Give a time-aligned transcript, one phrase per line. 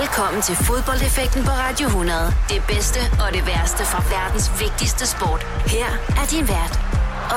[0.00, 2.18] Velkommen til fodboldeffekten på Radio 100.
[2.48, 5.42] Det bedste og det værste fra verdens vigtigste sport.
[5.66, 5.88] Her
[6.20, 6.74] er din vært,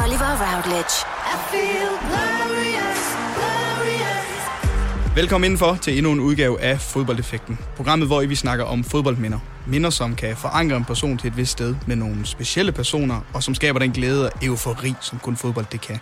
[0.02, 0.96] Oliver Routledge.
[1.34, 3.02] I feel glorious,
[3.36, 5.16] glorious.
[5.16, 7.60] Velkommen indenfor til endnu en udgave af Fodboldeffekten.
[7.76, 9.40] Programmet, hvor vi snakker om fodboldminder.
[9.68, 13.44] Minder, som kan forankre en person til et vist sted med nogle specielle personer, og
[13.44, 16.00] som skaber den glæde og eufori, som kun fodbold det kan.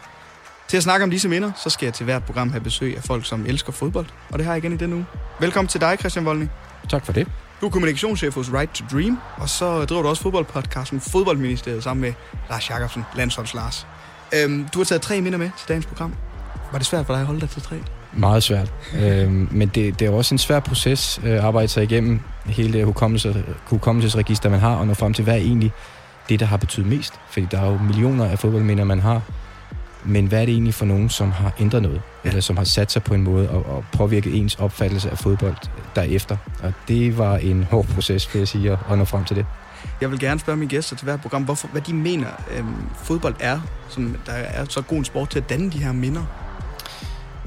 [0.68, 3.04] Til at snakke om disse minder, så skal jeg til hvert program have besøg af
[3.04, 4.05] folk, som elsker fodbold.
[4.31, 5.05] Og det har jeg igen i denne uge.
[5.39, 6.47] Velkommen til dig, Christian Voldny.
[6.89, 7.27] Tak for det.
[7.62, 12.02] Du er kommunikationschef hos Right to Dream, og så driver du også fodboldpodcasten Fodboldministeriet sammen
[12.02, 12.13] med
[12.49, 13.88] Lars Jakobsen, landsholds Lars.
[14.35, 16.13] Øhm, du har taget tre minder med til dagens program.
[16.72, 17.75] Var det svært for dig at holde dig til tre?
[18.13, 18.73] Meget svært.
[19.02, 22.86] øhm, men det, det er også en svær proces at arbejde sig igennem hele det
[22.86, 25.72] hukommelse, hukommelsesregister, man har, og nå frem til, hvad er egentlig
[26.30, 27.13] det, der har betydet mest.
[27.30, 29.22] Fordi der er jo millioner af fodboldminder, man har.
[30.07, 32.02] Men hvad er det egentlig for nogen, som har ændret noget?
[32.23, 32.29] Ja.
[32.29, 35.55] Eller som har sat sig på en måde og, og påvirket ens opfattelse af fodbold
[35.95, 36.38] derefter?
[36.63, 39.45] Og det var en hård proces, vil jeg sige, at, nå frem til det.
[40.02, 42.27] Jeg vil gerne spørge mine gæster til hvert program, hvorfor, hvad de mener,
[42.58, 45.91] øhm, fodbold er, som der er så god en sport til at danne de her
[45.91, 46.23] minder.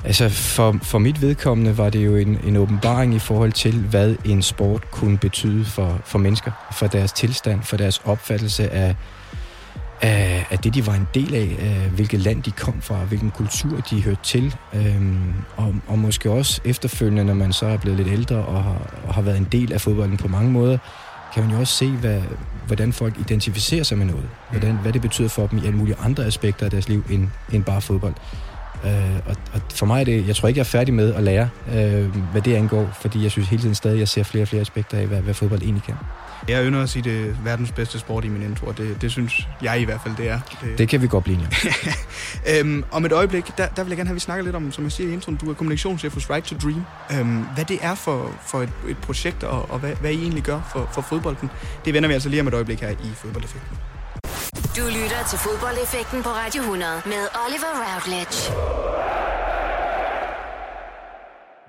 [0.05, 4.17] Altså for, for mit vedkommende var det jo en, en åbenbaring i forhold til, hvad
[4.25, 8.97] en sport kunne betyde for, for mennesker, for deres tilstand, for deres opfattelse af,
[10.03, 13.31] af, af det, de var en del af, af hvilket land de kom fra, hvilken
[13.31, 17.99] kultur de hørte til, øhm, og, og måske også efterfølgende, når man så er blevet
[17.99, 20.79] lidt ældre og har, og har været en del af fodbolden på mange måder,
[21.35, 22.23] kan man jo også se, hvad,
[22.67, 24.29] hvordan folk identificerer sig med noget.
[24.51, 27.29] Hvordan, hvad det betyder for dem i alle mulige andre aspekter af deres liv end,
[27.53, 28.15] end bare fodbold.
[28.85, 31.23] Øh, og, og for mig er det, jeg tror ikke, jeg er færdig med at
[31.23, 34.49] lære, øh, hvad det angår, fordi jeg synes hele tiden stadig, jeg ser flere og
[34.49, 35.95] flere aspekter af, hvad, hvad fodbold egentlig kan.
[36.49, 39.11] Jeg ynder at sige, det er verdens bedste sport i min intro, og det, det
[39.11, 40.41] synes jeg i hvert fald, det er.
[40.63, 41.39] Det, det kan vi godt blive
[42.59, 44.73] øhm, Om et øjeblik, der, der vil jeg gerne have, at vi snakker lidt om,
[44.73, 46.85] som jeg siger i introen, du er kommunikationschef hos Right to Dream.
[47.13, 50.43] Øhm, hvad det er for, for et, et projekt, og, og hvad, hvad I egentlig
[50.43, 51.51] gør for, for fodbolden,
[51.85, 53.79] det vender vi altså lige om et øjeblik her i Fodboldeffekten.
[54.77, 58.53] Du lytter til Fodboldeffekten på Radio 100 med Oliver Routledge.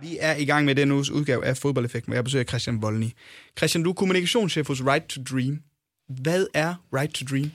[0.01, 3.09] Vi er i gang med den uges udgave af Fodboldeffekt, hvor jeg besøger Christian Volny.
[3.57, 5.62] Christian, du er kommunikationschef hos Right to Dream.
[6.09, 7.51] Hvad er Right to Dream?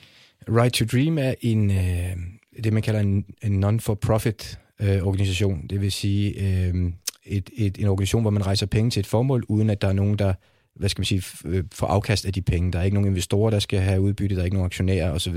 [0.49, 5.67] Right to Dream er en, øh, det, man kalder en, en non-for-profit øh, organisation.
[5.69, 6.91] Det vil sige øh,
[7.25, 9.93] et, et, en organisation, hvor man rejser penge til et formål, uden at der er
[9.93, 10.33] nogen, der
[10.75, 12.71] hvad skal man sige, øh, får afkast af de penge.
[12.71, 15.35] Der er ikke nogen investorer, der skal have udbytte, der er ikke nogen aktionærer osv.,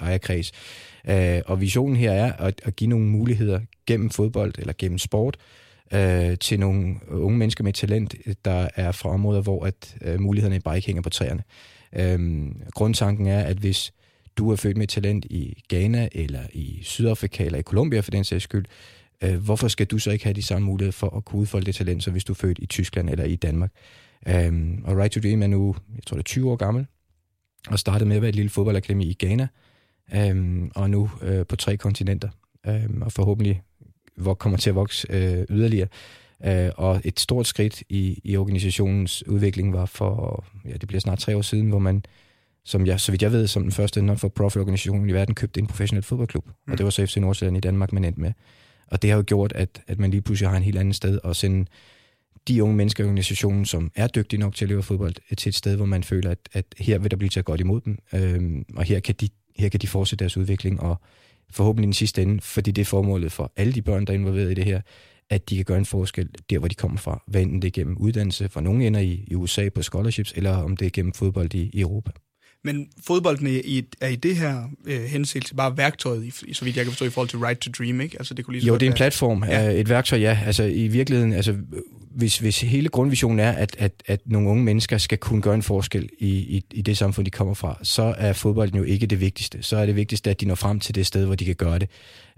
[0.00, 0.52] ejerkreds.
[1.08, 5.36] Øh, og visionen her er at, at give nogle muligheder gennem fodbold eller gennem sport,
[5.36, 8.14] øh, Øh, til nogle unge mennesker med talent,
[8.44, 11.42] der er fra områder, hvor at øh, mulighederne bare ikke hænger på træerne.
[11.96, 13.92] Øh, grundtanken er, at hvis
[14.36, 18.24] du er født med talent i Ghana, eller i Sydafrika, eller i Colombia for den
[18.24, 18.64] sags skyld,
[19.22, 21.74] øh, hvorfor skal du så ikke have de samme muligheder for at kunne udfolde det
[21.74, 23.72] talent, som hvis du er født i Tyskland eller i Danmark?
[24.28, 26.86] Øh, og Right to Dream er nu, jeg tror det er 20 år gammel,
[27.68, 29.48] og startede med at være et lille fodboldakademi i Ghana,
[30.14, 32.28] øh, og nu øh, på tre kontinenter,
[32.66, 33.62] øh, og forhåbentlig
[34.16, 35.88] hvor kommer til at vokse øh, yderligere.
[36.44, 41.18] Øh, og et stort skridt i, i organisationens udvikling var for, ja, det bliver snart
[41.18, 42.04] tre år siden, hvor man,
[42.64, 45.66] som jeg, så vidt jeg ved, som den første non-for-profit organisation i verden, købte en
[45.66, 46.46] professionel fodboldklub.
[46.46, 46.72] Mm.
[46.72, 48.32] Og det var så FC Nordsjælland i Danmark, man endte med.
[48.86, 51.18] Og det har jo gjort, at, at man lige pludselig har en helt anden sted
[51.24, 51.66] at sende
[52.48, 55.54] de unge mennesker i organisationen, som er dygtige nok til at leve fodbold, til et
[55.54, 58.64] sted, hvor man føler, at, at her vil der blive taget godt imod dem, øhm,
[58.76, 61.00] og her kan, de, her kan de fortsætte deres udvikling, og
[61.52, 64.18] forhåbentlig i den sidste ende, fordi det er formålet for alle de børn, der er
[64.18, 64.80] involveret i det her,
[65.30, 67.22] at de kan gøre en forskel der, hvor de kommer fra.
[67.26, 70.56] Hvad enten det er gennem uddannelse, for nogle ender i, i USA på scholarships, eller
[70.56, 72.10] om det er gennem fodbold i, i Europa.
[72.64, 76.76] Men fodbolden er i, er i det her øh, henseelse bare værktøjet, i, så vidt
[76.76, 78.16] jeg kan forstå, i forhold til Right to Dream, ikke?
[78.18, 79.70] Altså, det kunne lige jo, det er en platform, ja.
[79.70, 80.38] et værktøj, ja.
[80.46, 81.56] Altså i virkeligheden, altså,
[82.14, 85.62] hvis, hvis hele grundvisionen er, at, at, at nogle unge mennesker skal kunne gøre en
[85.62, 89.20] forskel i, i, i det samfund, de kommer fra, så er fodbolden jo ikke det
[89.20, 89.62] vigtigste.
[89.62, 91.78] Så er det vigtigste, at de når frem til det sted, hvor de kan gøre
[91.78, 91.88] det.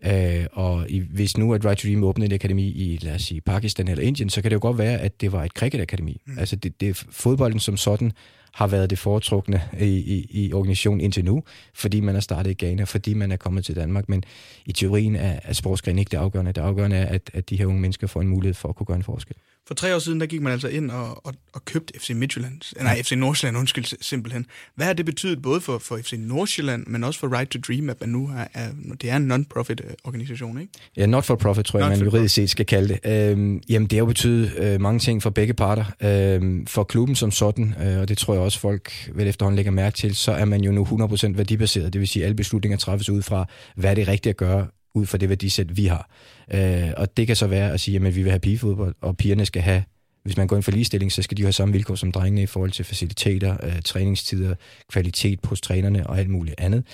[0.06, 3.22] Øh, og i, hvis nu at Right to Dream åbnede et akademi i, lad os
[3.22, 6.20] sige, Pakistan eller Indien, så kan det jo godt være, at det var et cricketakademi.
[6.26, 6.38] Mm.
[6.38, 8.12] Altså det, det, fodbolden som sådan
[8.54, 11.42] har været det foretrukne i, i, i organisationen indtil nu,
[11.74, 14.08] fordi man er startet i Ghana, fordi man er kommet til Danmark.
[14.08, 14.24] Men
[14.66, 16.52] i teorien er, er sportsgren ikke det afgørende.
[16.52, 18.86] Det afgørende er, at, at de her unge mennesker får en mulighed for at kunne
[18.86, 19.36] gøre en forskel.
[19.66, 22.82] For tre år siden, der gik man altså ind og, og, og købte FC Midtjylland,
[22.82, 24.46] nej, FC Nordsjælland, undskyld, simpelthen.
[24.76, 27.90] Hvad har det betydet både for, for FC Nordsjælland, men også for Right to Dream,
[27.90, 28.68] at man nu er, er
[29.00, 30.72] det er en non-profit øh, organisation, ikke?
[30.96, 33.30] Ja, not for profit, tror jeg, man juridisk set skal kalde det.
[33.30, 35.84] Øhm, jamen, det har jo betydet øh, mange ting for begge parter.
[36.02, 39.72] Øhm, for klubben som sådan, øh, og det tror jeg også folk vel efterhånden lægger
[39.72, 41.92] mærke til, så er man jo nu 100% værdibaseret.
[41.92, 43.46] Det vil sige, at alle beslutninger træffes ud fra,
[43.76, 46.10] hvad er det rigtigt at gøre ud fra det værdisæt, vi har.
[46.54, 49.46] Øh, og det kan så være at sige, at vi vil have pigefodbold, og pigerne
[49.46, 49.82] skal have
[50.24, 52.46] hvis man går ind for ligestilling, så skal de have samme vilkår som drengene i
[52.46, 54.54] forhold til faciliteter, øh, træningstider,
[54.92, 56.84] kvalitet hos trænerne og alt muligt andet.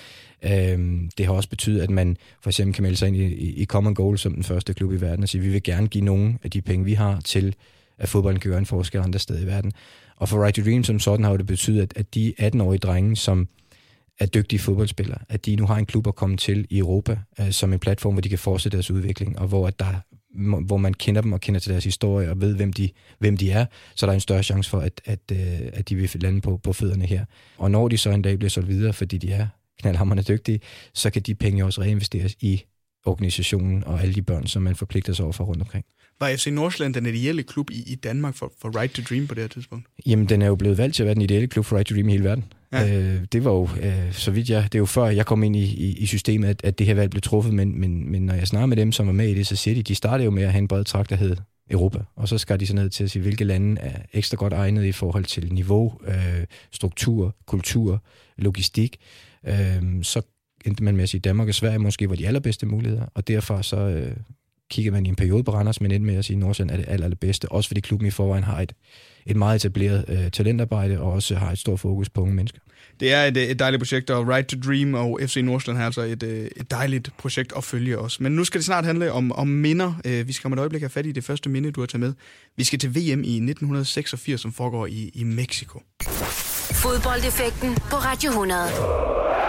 [0.43, 3.65] Øhm, det har også betydet, at man for eksempel kan melde sig ind i, i
[3.65, 6.03] Common Goal som den første klub i verden og sige, at vi vil gerne give
[6.03, 7.55] nogle af de penge, vi har til,
[7.97, 9.71] at fodbolden kan gøre en forskel andre steder i verden.
[10.15, 13.15] Og for Right to Dream som sådan har det betydet, at, at de 18-årige drenge,
[13.15, 13.47] som
[14.19, 17.51] er dygtige fodboldspillere, at de nu har en klub at komme til i Europa, øh,
[17.51, 19.93] som en platform, hvor de kan fortsætte deres udvikling, og hvor, at der,
[20.65, 23.51] hvor man kender dem og kender til deres historie og ved, hvem de, hvem de
[23.51, 23.65] er,
[23.95, 26.57] så der er en større chance for, at, at, øh, at de vil lande på,
[26.57, 27.25] på fødderne her.
[27.57, 29.47] Og når de så en dag bliver solgt videre, fordi de er
[29.79, 30.59] knaldhammerne dygtige,
[30.93, 32.63] så kan de penge også reinvesteres i
[33.05, 35.85] organisationen og alle de børn, som man forpligter sig over for rundt omkring.
[36.19, 39.35] Var FC Nordsjælland den ideelle klub i, i Danmark for, for Right to Dream på
[39.35, 39.87] det her tidspunkt?
[40.05, 41.95] Jamen, den er jo blevet valgt til at være den ideelle klub for Right to
[41.95, 42.45] Dream i hele verden.
[42.73, 42.97] Ja.
[42.97, 45.55] Øh, det var jo, øh, så vidt jeg, det er jo før jeg kom ind
[45.55, 48.33] i, i, i systemet, at, at det her valg blev truffet, men, men, men når
[48.33, 50.31] jeg snakker med dem, som var med i det, så siger de, de startede jo
[50.31, 51.35] med at have en bred trakt, der hed
[51.71, 54.53] Europa, og så skal de så ned til at sige, hvilke lande er ekstra godt
[54.53, 58.03] egnet i forhold til niveau, øh, struktur, kultur,
[58.37, 58.97] logistik.
[59.47, 60.21] Øh, så
[60.65, 63.61] endte man med at sige, Danmark og Sverige måske var de allerbedste muligheder, og derfor
[63.61, 64.15] så øh,
[64.71, 66.83] kiggede man i en periode på Randers, men endte med at sige, at Nordsjælland er
[66.83, 68.73] det aller, allerbedste, også fordi klubben i forvejen har et,
[69.25, 72.59] et meget etableret øh, talentarbejde, og også har et stort fokus på unge mennesker.
[72.99, 76.01] Det er et, et dejligt projekt, og Right to Dream og FC Nordsjælland har altså
[76.01, 78.19] et, øh, et dejligt projekt at følge os.
[78.19, 79.93] Men nu skal det snart handle om, om minder.
[80.05, 81.99] Øh, vi skal om et øjeblik have fat i det første minde, du har taget
[81.99, 82.13] med.
[82.57, 85.81] Vi skal til VM i 1986, som foregår i, i Mexico.
[86.83, 89.40] Fodboldeffekten på Radio 100.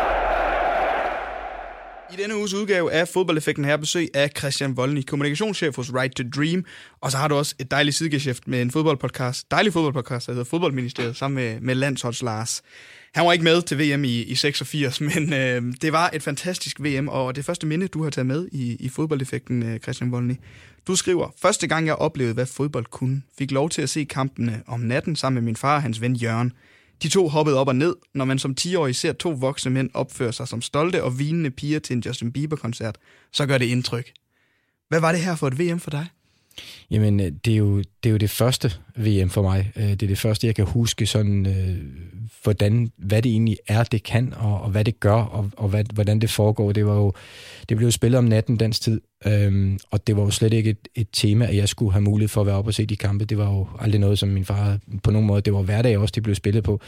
[2.13, 6.23] I denne uges udgave af Fodboldeffekten her besøg af Christian Voldny, kommunikationschef hos Right to
[6.37, 6.65] Dream.
[7.01, 10.45] Og så har du også et dejligt sidegeschæft med en fodboldpodcast, dejlig fodboldpodcast, der hedder
[10.45, 12.63] Fodboldministeriet, sammen med, med Landsholds Lars.
[13.15, 16.81] Han var ikke med til VM i, i 86, men øh, det var et fantastisk
[16.81, 20.35] VM, og det første minde, du har taget med i, i fodboldeffekten, øh, Christian Voldny.
[20.87, 24.63] Du skriver, første gang jeg oplevede, hvad fodbold kunne, fik lov til at se kampene
[24.67, 26.53] om natten sammen med min far og hans ven Jørgen.
[27.03, 30.33] De to hoppede op og ned, når man som 10-årig ser to voksne mænd opføre
[30.33, 32.99] sig som stolte og vinende piger til en Justin Bieber-koncert,
[33.33, 34.13] så gør det indtryk.
[34.89, 36.07] Hvad var det her for et VM for dig?
[36.91, 39.73] Jamen, øh, det er, jo, det er jo det første VM for mig.
[39.77, 41.77] Øh, det er det første, jeg kan huske, sådan, øh,
[42.43, 45.85] hvordan, hvad det egentlig er, det kan, og, og hvad det gør, og, og hvad,
[45.95, 46.73] hvordan det foregår.
[46.73, 47.13] Det var jo,
[47.69, 50.71] det blev jo spillet om natten dansk tid, øhm, og det var jo slet ikke
[50.71, 52.97] et, et tema, at jeg skulle have mulighed for at være oppe og se de
[52.97, 53.25] kampe.
[53.25, 56.13] Det var jo aldrig noget, som min far på nogen måde, det var hverdag også,
[56.15, 56.81] det blev spillet på.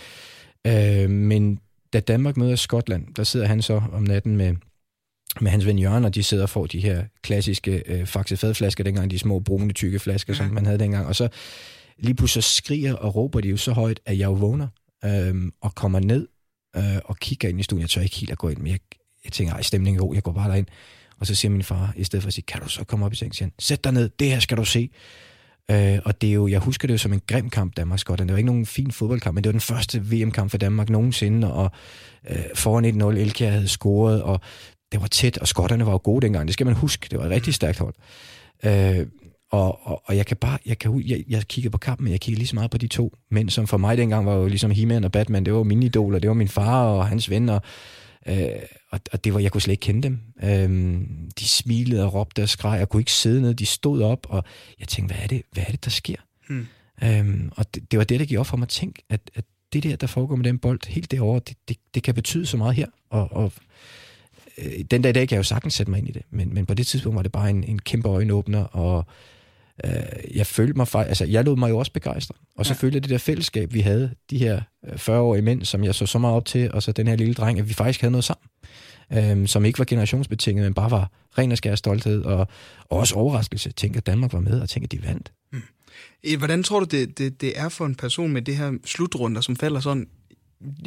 [0.67, 1.59] Øh, men
[1.93, 4.55] da Danmark møder Skotland, der sidder han så om natten med
[5.41, 8.85] med hans ven Jørgen, og de sidder og får de her klassiske øh, faxe fadflasker,
[8.85, 10.37] dengang de små brune, tykke flasker, ja.
[10.37, 11.07] som man havde dengang.
[11.07, 11.29] Og så
[11.99, 14.69] lige pludselig skriger og råber de jo så højt, at jeg jo vågner
[15.05, 16.29] øh, og kommer ned
[16.77, 17.81] øh, og kigger ind i stuen.
[17.81, 18.79] Jeg tør ikke helt at gå ind, men jeg,
[19.25, 20.67] jeg tænker, ej, stemningen er god, jeg går bare derind.
[21.21, 23.13] Og så siger min far, i stedet for at sige, kan du så komme op
[23.13, 24.91] i sengen, sæt dig ned, det her skal du se.
[25.71, 28.29] Øh, og det er jo, jeg husker det jo som en grim kamp, Danmark Skotland.
[28.29, 31.53] Det var ikke nogen fin fodboldkamp, men det var den første VM-kamp for Danmark nogensinde,
[31.55, 31.71] og
[32.31, 34.41] øh, foran 1-0, Elkjær havde scoret, og
[34.94, 36.49] det var tæt, og skotterne var jo gode dengang.
[36.49, 37.06] Det skal man huske.
[37.11, 37.52] Det var et rigtig mm.
[37.52, 37.94] stærkt hold.
[38.64, 39.06] Øh,
[39.50, 42.20] og, og, og jeg kan bare, jeg, kan, jeg, jeg kiggede på kampen, men jeg
[42.20, 44.70] kiggede lige så meget på de to mænd, som for mig dengang var jo ligesom
[44.70, 45.44] He-Man og Batman.
[45.44, 47.58] Det var mine idoler, det var min far og hans venner.
[48.29, 48.37] Øh,
[48.91, 50.19] og, og det var, jeg kunne slet ikke kende dem.
[50.43, 51.00] Øh,
[51.38, 52.79] de smilede og råbte og skreg.
[52.79, 53.55] Jeg kunne ikke sidde ned.
[53.55, 54.44] De stod op, og
[54.81, 56.17] jeg tænkte, hvad er det, hvad er det der sker?
[56.49, 56.67] Hmm.
[57.05, 59.44] Øh, og det, det, var det, der gik op for mig at tænke, at, at
[59.72, 62.56] det der, der foregår med den bold helt derovre, det, det, det kan betyde så
[62.56, 62.86] meget her.
[63.10, 63.53] Og, og
[64.58, 66.55] øh, den dag i dag kan jeg jo sagtens sætte mig ind i det, men,
[66.55, 69.06] men på det tidspunkt var det bare en, en kæmpe øjenåbner, og
[69.84, 69.93] øh,
[70.34, 72.79] jeg følte mig faktisk, altså jeg lod mig jo også begejstre, og så ja.
[72.79, 76.06] følte jeg det der fællesskab, vi havde, de her 40-årige øh, mænd, som jeg så
[76.06, 78.25] så meget op til, og så den her lille dreng, at vi faktisk havde noget
[78.25, 78.49] sammen,
[79.13, 82.49] øh, som ikke var generationsbetinget, men bare var ren og skær stolthed, og,
[82.91, 83.73] og også overraskelse.
[83.73, 85.32] Tænk, at Danmark var med, og tænk, at de vandt.
[85.53, 85.63] Mm.
[86.39, 89.56] Hvordan tror du, det, det, det er for en person med det her slutrunder, som
[89.56, 90.06] falder sådan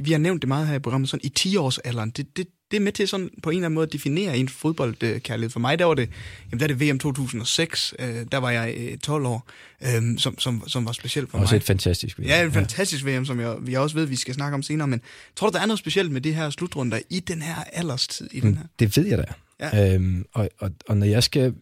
[0.03, 2.81] vi har nævnt det meget her i programmet, sådan i 10-årsalderen, det, det, det er
[2.81, 5.50] med til sådan på en eller anden måde at definere en fodboldkærlighed.
[5.50, 6.09] For mig, der var det,
[6.51, 9.47] jamen, der er det VM 2006, øh, der var jeg øh, 12 år,
[9.81, 11.45] øh, som, som, som var specielt for også mig.
[11.45, 12.24] Også et fantastisk VM.
[12.24, 15.01] Ja, et fantastisk VM, som jeg, vi også ved, vi skal snakke om senere, men
[15.36, 18.27] tror du, der er noget specielt med det her slutrunder i den her alderstid?
[18.31, 18.63] I den her?
[18.79, 19.24] Det ved jeg da.
[19.59, 19.93] Ja.
[19.93, 21.53] Øhm, og, og, og når jeg skal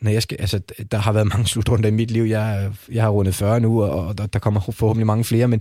[0.00, 0.60] når jeg skal, altså,
[0.92, 2.22] der har været mange slutrunder i mit liv.
[2.22, 5.60] Jeg, jeg har rundet 40 nu, og, og der, der kommer forhåbentlig mange flere, men,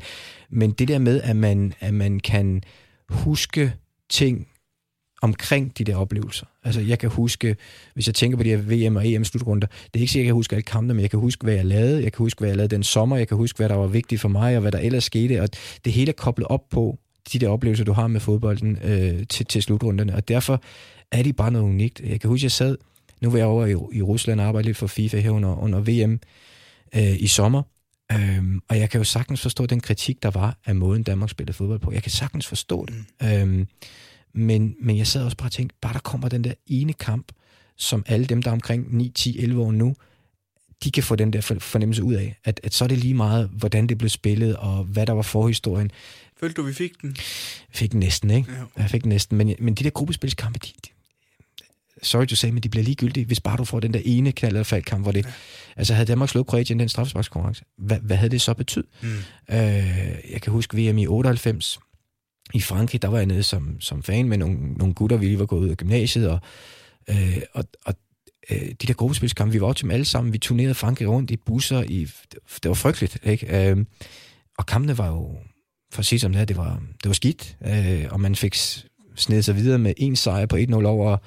[0.49, 2.63] men det der med, at man, at man kan
[3.09, 3.73] huske
[4.09, 4.47] ting
[5.21, 6.45] omkring de der oplevelser.
[6.63, 7.55] Altså, jeg kan huske,
[7.93, 10.25] hvis jeg tænker på de her VM og EM slutrunder, det er ikke sikkert, at
[10.25, 12.03] jeg kan huske alle kampene, men jeg kan huske, hvad jeg lavede.
[12.03, 13.17] Jeg kan huske, hvad jeg lavede den sommer.
[13.17, 15.41] Jeg kan huske, hvad der var vigtigt for mig, og hvad der ellers skete.
[15.41, 15.49] Og
[15.85, 16.99] det hele er koblet op på
[17.33, 20.15] de der oplevelser, du har med fodbolden øh, til, til slutrunderne.
[20.15, 20.61] Og derfor
[21.11, 21.99] er de bare noget unikt.
[21.99, 22.77] Jeg kan huske, jeg sad,
[23.21, 25.79] nu var jeg over i, i Rusland og arbejde lidt for FIFA her under, under
[25.79, 26.19] VM
[26.95, 27.61] øh, i sommer,
[28.13, 31.57] Øhm, og jeg kan jo sagtens forstå den kritik, der var af måden, Danmark spillede
[31.57, 31.91] fodbold på.
[31.91, 32.95] Jeg kan sagtens forstå det.
[33.21, 33.27] Mm.
[33.27, 33.67] Øhm,
[34.33, 37.31] men, men jeg sad også bare og tænkte, bare der kommer den der ene kamp,
[37.77, 39.95] som alle dem, der er omkring 9, 10, 11 år nu,
[40.83, 43.49] de kan få den der fornemmelse ud af, at, at så er det lige meget,
[43.53, 45.91] hvordan det blev spillet, og hvad der var forhistorien.
[46.39, 47.15] Følte du, vi fik den?
[47.69, 48.51] Fik den næsten, ikke?
[48.51, 48.81] Ja.
[48.81, 50.89] Jeg fik den næsten, men, men de der gruppespilskampe, de, de,
[52.03, 54.53] sorry to say, men de bliver ligegyldige, hvis bare du får den der ene knald
[54.53, 55.31] eller faldkamp, hvor det, ja.
[55.75, 58.89] altså havde Danmark slået Kroatien den straffesparkskonkurrence, hvad, hvad havde det så betydet?
[59.01, 59.09] Mm.
[59.49, 59.57] Øh,
[60.31, 61.79] jeg kan huske VM i 98,
[62.53, 65.39] i Frankrig, der var jeg nede som, som fan med nogle, nogle gutter, vi lige
[65.39, 66.39] var gået ud af gymnasiet, og,
[67.09, 67.93] øh, og, og
[68.51, 71.37] øh, de der gruppespilskampe, vi var til dem alle sammen, vi turnerede Frankrig rundt i
[71.37, 73.69] busser, i, det var frygteligt, ikke?
[73.69, 73.85] Øh,
[74.57, 75.37] og kampene var jo,
[75.93, 78.55] for at sige som det det var, det var skidt, øh, og man fik
[79.15, 81.17] snedet sig videre med en sejr på 1-0 over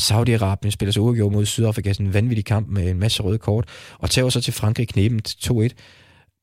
[0.00, 3.68] Saudi-Arabien, spiller sig uafgjort mod Sydafrika, sådan en vanvittig kamp med en masse røde kort,
[3.98, 5.68] og tager så til Frankrig knæbent 2-1,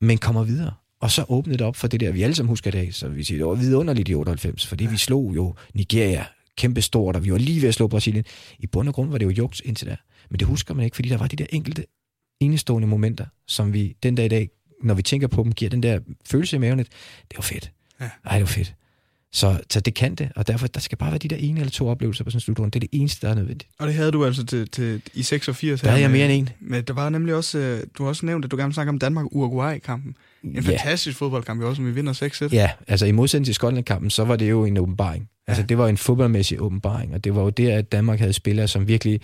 [0.00, 0.72] men kommer videre.
[1.00, 3.08] Og så åbnede det op for det der, vi alle sammen husker i dag, så
[3.08, 4.90] vi siger, det var vidunderligt i 98, fordi ja.
[4.90, 6.24] vi slog jo Nigeria
[6.56, 8.24] kæmpe stort, og vi var lige ved at slå Brasilien.
[8.58, 9.96] I bund og grund var det jo juks indtil der.
[10.30, 11.84] Men det husker man ikke, fordi der var de der enkelte
[12.40, 14.50] enestående momenter, som vi den dag i dag,
[14.82, 16.86] når vi tænker på dem, giver den der følelse i maven, at
[17.30, 17.72] det var fedt.
[18.00, 18.10] Ja.
[18.24, 18.74] Ej, det var fedt.
[19.32, 21.70] Så, så det kan det, og derfor der skal bare være de der ene eller
[21.70, 22.70] to oplevelser på sådan en slutrunde.
[22.70, 23.70] Det er det eneste, der er nødvendigt.
[23.78, 25.80] Og det havde du altså til, til i 86?
[25.80, 26.48] Der havde jeg mere end en.
[26.60, 28.98] Men der var nemlig også, øh, du har også nævnt, at du gerne snakke om
[28.98, 30.16] Danmark-Uruguay-kampen.
[30.44, 30.60] En ja.
[30.60, 32.54] fantastisk fodboldkamp, også, som vi vinder 6-1.
[32.54, 35.28] Ja, altså i modsætning til Skotland-kampen, så var det jo en åbenbaring.
[35.30, 35.50] Ja.
[35.50, 38.68] Altså det var en fodboldmæssig åbenbaring, og det var jo der, at Danmark havde spillere,
[38.68, 39.20] som virkelig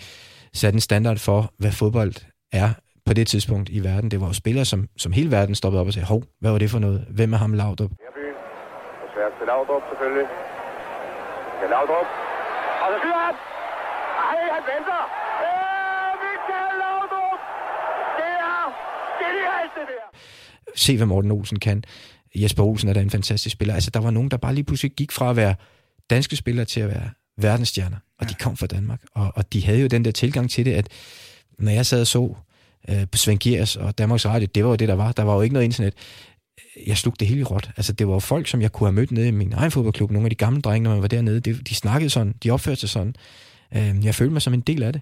[0.53, 2.13] satte en standard for, hvad fodbold
[2.51, 2.69] er
[3.05, 4.11] på det tidspunkt i verden.
[4.11, 6.57] Det var jo spillere, som, som hele verden stoppede op og sagde, hov, hvad var
[6.57, 7.05] det for noget?
[7.17, 7.91] Hvem er ham Laudrup?
[9.13, 10.27] Svært til Laudrup selvfølgelig.
[11.59, 12.07] Til Laudrup.
[12.83, 13.35] Og så skyder han!
[14.29, 15.01] Ej, han venter!
[15.45, 17.39] Øh, Michael Laudrup!
[18.19, 18.63] Det er
[19.21, 20.07] genialt, det der!
[20.77, 21.83] Se, hvad Morten Olsen kan.
[22.35, 23.73] Jesper Olsen er da en fantastisk spiller.
[23.73, 25.55] Altså, der var nogen, der bare lige pludselig gik fra at være
[26.09, 28.29] danske spillere til at være verdensstjerner, og ja.
[28.29, 29.01] de kom fra Danmark.
[29.13, 30.87] Og, og de havde jo den der tilgang til det, at
[31.59, 32.35] når jeg sad og så
[32.89, 35.11] øh, på Svend Giers og Danmarks Radio, det var jo det, der var.
[35.11, 35.93] Der var jo ikke noget internet
[36.87, 37.69] jeg slugte det hele råt.
[37.77, 40.11] Altså, det var folk, som jeg kunne have mødt nede i min egen fodboldklub.
[40.11, 42.79] Nogle af de gamle drenge, når man var dernede, de, de snakkede sådan, de opførte
[42.79, 43.15] sig sådan.
[43.75, 45.01] Øh, jeg følte mig som en del af det.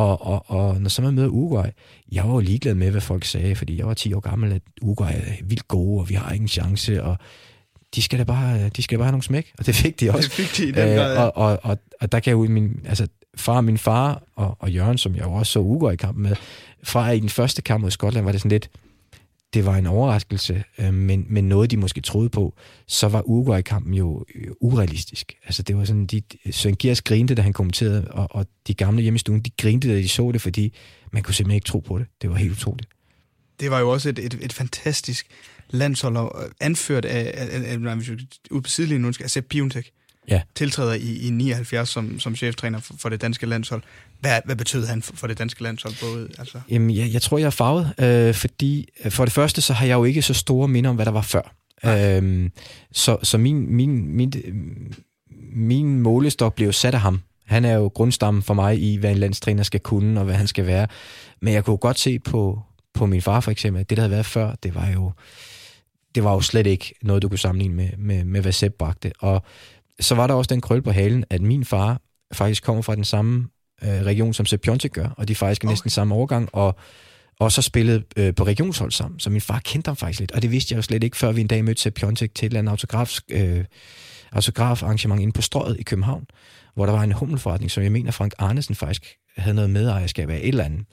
[0.00, 1.66] Og, og, og når så man møder Uruguay,
[2.12, 4.62] jeg var jo ligeglad med, hvad folk sagde, fordi jeg var 10 år gammel, at
[4.82, 7.16] Uruguay er vildt gode, og vi har ikke en chance, og
[7.94, 10.28] de skal da bare, de skal bare have nogle smæk, og det fik de også.
[10.28, 11.22] Det fik de i den øh, grad, ja.
[11.22, 14.70] og, og, og, og, der kan jeg jo min, altså far, min far og, og
[14.70, 16.36] Jørgen, som jeg jo også så Uruguay i kampen med,
[16.82, 18.70] fra i den første kamp mod Skotland, var det sådan lidt,
[19.54, 22.54] det var en overraskelse, øh, men, men noget, de måske troede på,
[22.86, 25.32] så var Uruguay-kampen jo øh, urealistisk.
[25.44, 29.02] Altså det var sådan, de, Søren Gers grinte, da han kommenterede, og, og de gamle
[29.02, 30.74] hjemme i stuen, de grinte, da de så det, fordi
[31.12, 32.06] man kunne simpelthen ikke tro på det.
[32.22, 32.88] Det var helt utroligt.
[33.60, 35.26] Det var jo også et, et, et fantastisk
[35.70, 39.90] landshold, anført af, af, af, af af vi ud på sidelinjen af Sepp Piontek
[40.28, 40.40] ja.
[40.54, 43.82] tiltræder i, i 79 som, som cheftræner for, for det danske landshold.
[44.20, 45.94] Hvad, hvad betød han for, for det danske landshold?
[46.00, 46.60] Både, altså?
[46.70, 49.86] Jamen, jeg, jeg tror, jeg er farvet, øh, fordi øh, for det første, så har
[49.86, 51.54] jeg jo ikke så store minder om, hvad der var før.
[51.84, 52.52] Øhm,
[52.92, 54.32] så så min, min, min,
[55.52, 57.20] min målestok blev sat af ham.
[57.46, 60.46] Han er jo grundstammen for mig i, hvad en landstræner skal kunne, og hvad han
[60.46, 60.86] skal være.
[61.40, 62.62] Men jeg kunne godt se på,
[62.94, 65.12] på min far for eksempel, at det, der havde været før, det var jo,
[66.14, 69.12] det var jo slet ikke noget, du kunne sammenligne med, med, med hvad Sepp bragte.
[69.18, 69.42] Og
[70.00, 72.00] så var der også den krøl på halen, at min far
[72.32, 73.48] faktisk kommer fra den samme
[73.82, 75.72] øh, region, som Sepp Piontek gør, og de er faktisk okay.
[75.72, 76.76] næsten samme årgang, og
[77.40, 79.20] også har spillet øh, på regionshold sammen.
[79.20, 81.32] Så min far kendte ham faktisk lidt, og det vidste jeg jo slet ikke, før
[81.32, 83.64] vi en dag mødte Sepp Piontek til et eller andet autograf, øh,
[84.32, 86.26] autograf arrangement inde på Strøget i København,
[86.74, 90.36] hvor der var en hummelforretning, som jeg mener Frank Arnesen faktisk havde noget medejerskab af
[90.36, 90.84] et eller andet.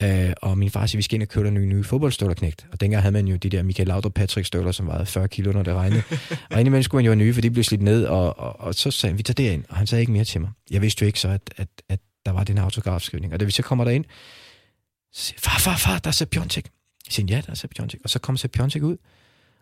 [0.00, 0.28] Ja.
[0.28, 3.02] Øh, og min far siger, vi skal ind og købe nye, nye fodboldstøvler Og dengang
[3.02, 5.74] havde man jo de der Michael Laudrup Patrick støvler, som vejede 40 kilo, når det
[5.74, 6.02] regnede.
[6.50, 8.74] og indimellem skulle man jo have nye, for de blev slidt ned, og, og, og
[8.74, 9.64] så sagde han, vi tager det ind.
[9.68, 10.50] Og han sagde ikke mere til mig.
[10.70, 13.32] Jeg vidste jo ikke så, at, at, at der var den autografskrivning.
[13.32, 14.04] Og da vi så kommer derind,
[15.12, 16.64] så siger far, far, far, der er Sepp Piontek.
[17.06, 17.72] Jeg siger, ja, der er Sepp.
[18.04, 18.96] Og så kommer Sepp ud,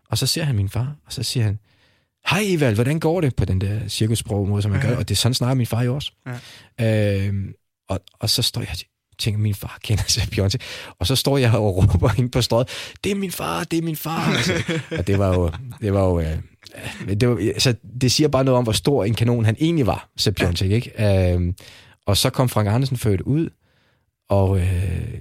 [0.08, 1.58] og så ser han min far, og så siger han,
[2.30, 4.88] hej Evald, hvordan går det på den der cirkussprog måde, som man ja.
[4.88, 4.96] gør?
[4.96, 6.12] Og det er sådan snakker min far jo også.
[6.78, 7.26] Ja.
[7.26, 7.54] Øhm,
[7.88, 8.68] og, og så står jeg
[9.18, 10.56] tænker, min far kender sig Beyoncé.
[10.98, 12.68] Og så står jeg og råber ind på strøget,
[13.04, 14.32] det er min far, det er min far.
[14.36, 16.36] Altså, og det var jo, det var jo, øh,
[17.20, 20.08] det, var, altså, det siger bare noget om, hvor stor en kanon han egentlig var,
[20.16, 21.32] Sepp Beyoncé, ikke?
[21.32, 21.54] Øhm,
[22.06, 23.48] og så kom Frank Andersen født ud,
[24.28, 25.20] og øh,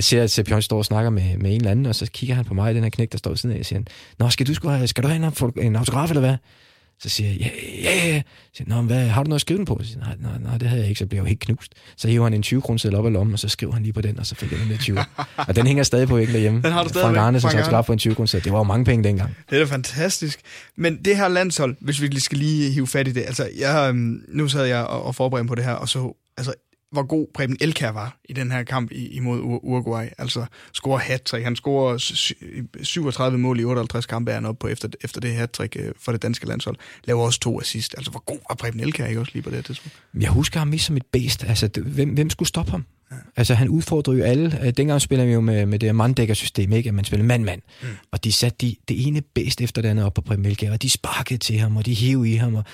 [0.00, 2.44] ser, at Sepp står og snakker med, med en eller anden, og så kigger han
[2.44, 3.82] på mig, den her knæk, der står ved siden af, og siger,
[4.18, 4.54] Nå, skal du,
[4.86, 6.36] skal du have en, en autograf, eller hvad?
[7.02, 7.48] Så siger jeg, ja,
[7.82, 8.22] ja, ja.
[8.56, 9.78] Siger, Nå, hvad, har du noget at skrive den på?
[9.82, 11.72] Så siger, nej, nej, nej, det havde jeg ikke, så blev jeg jo helt knust.
[11.96, 14.00] Så hiver han en 20 kroner op af lommen, og så skriver han lige på
[14.00, 14.98] den, og så fik jeg den der 20.
[15.48, 16.62] og den hænger stadig på væggen derhjemme.
[16.62, 17.16] Den har du stadig Frank.
[17.16, 18.40] Arne, som skrab på en 20 kroner.
[18.44, 19.36] Det var jo mange penge dengang.
[19.50, 20.40] Det er da fantastisk.
[20.76, 23.88] Men det her landshold, hvis vi lige skal lige hive fat i det, altså jeg,
[23.88, 26.52] øhm, nu sad jeg og, og forberedte på det her, og så, altså,
[26.92, 30.06] hvor god Preben Elkær var i den her kamp i, imod Ur- Uruguay.
[30.18, 32.32] Altså, scorer hat Han scorer sy-
[32.82, 36.12] 37 mål i 58 kampe, er han oppe på efter, efter det hat øh, for
[36.12, 36.76] det danske landshold.
[37.04, 37.94] Laver også to assist.
[37.96, 39.96] Altså, hvor god var Preben Elkær ikke også lige på det her tidspunkt?
[40.20, 41.44] Jeg husker ham mest som et bedst.
[41.44, 42.84] Altså, det, hvem, hvem skulle stoppe ham?
[43.10, 43.16] Ja.
[43.36, 44.58] Altså, han udfordrede jo alle.
[44.66, 46.88] Øh, Dengang spiller vi jo med, med det her manddækkersystem, ikke?
[46.88, 47.62] At man spiller mand-mand.
[47.82, 47.88] Mm.
[48.12, 50.82] Og de satte de, det ene bedst efter det andet op på Preben Elkjær, og
[50.82, 52.64] de sparkede til ham, og de hævde i ham, og,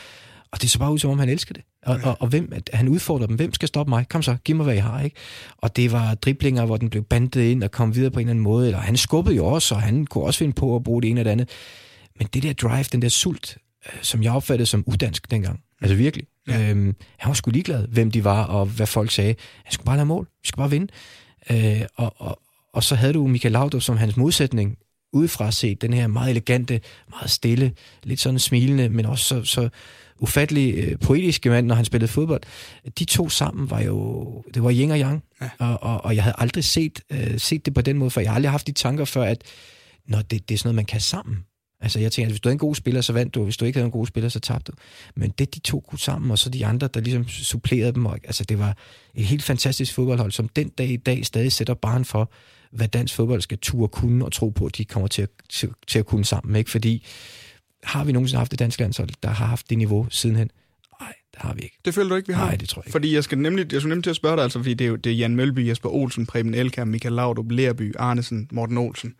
[0.52, 1.64] og det så bare ud, som om han elskede det.
[1.82, 3.36] Og, og, og hvem, at han udfordrer dem.
[3.36, 4.08] Hvem skal stoppe mig?
[4.08, 5.00] Kom så, giv mig, hvad I har.
[5.00, 5.16] Ikke?
[5.56, 8.30] Og det var driblinger, hvor den blev bandet ind og kom videre på en eller
[8.30, 8.66] anden måde.
[8.66, 11.20] Eller han skubbede jo også, og han kunne også finde på at bruge det ene
[11.20, 11.48] eller det andet.
[12.18, 15.60] Men det der drive, den der sult, øh, som jeg opfattede som udansk dengang.
[15.80, 16.26] Altså virkelig.
[16.48, 16.70] Ja.
[16.70, 19.34] Øhm, han var sgu ligeglad, hvem de var, og hvad folk sagde.
[19.64, 20.28] Han skulle bare lave mål.
[20.42, 20.88] Vi skulle bare vinde.
[21.50, 22.40] Øh, og, og,
[22.74, 24.78] og så havde du Michael Laudrup som hans modsætning,
[25.12, 29.68] udefra set, den her meget elegante, meget stille, lidt sådan smilende, men også så, så
[30.20, 32.42] ufattelig øh, poetiske mand, når han spillede fodbold.
[32.98, 35.48] De to sammen var jo, det var yin og yang, ja.
[35.58, 38.30] og, og, og jeg havde aldrig set, øh, set det på den måde, for jeg
[38.30, 39.42] har aldrig haft de tanker før, at
[40.06, 41.36] når det, det er sådan noget, man kan sammen.
[41.80, 43.64] Altså jeg tænker, at hvis du er en god spiller, så vandt du, hvis du
[43.64, 44.76] ikke havde en god spiller, så tabte du.
[45.16, 48.18] Men det de to kunne sammen, og så de andre, der ligesom supplerede dem, og,
[48.24, 48.76] altså det var
[49.14, 52.30] et helt fantastisk fodboldhold, som den dag i dag stadig sætter barn for,
[52.72, 55.70] hvad dansk fodbold skal turde kunne og tro på, at de kommer til at, til,
[55.86, 56.56] til at kunne sammen.
[56.56, 56.70] Ikke?
[56.70, 57.06] Fordi
[57.84, 60.50] har vi nogensinde haft et dansk landshold, der har haft det niveau sidenhen?
[61.00, 61.78] Nej, det har vi ikke.
[61.84, 62.46] Det føler du ikke, vi har?
[62.46, 62.92] Nej, det tror jeg ikke.
[62.92, 64.88] Fordi jeg skal nemlig, jeg skulle nemlig til at spørge dig, altså, fordi det er,
[64.88, 69.14] jo, det er Jan Mølby, Jesper Olsen, Preben Elkær, Michael Laudrup, Lerby, Arnesen, Morten Olsen.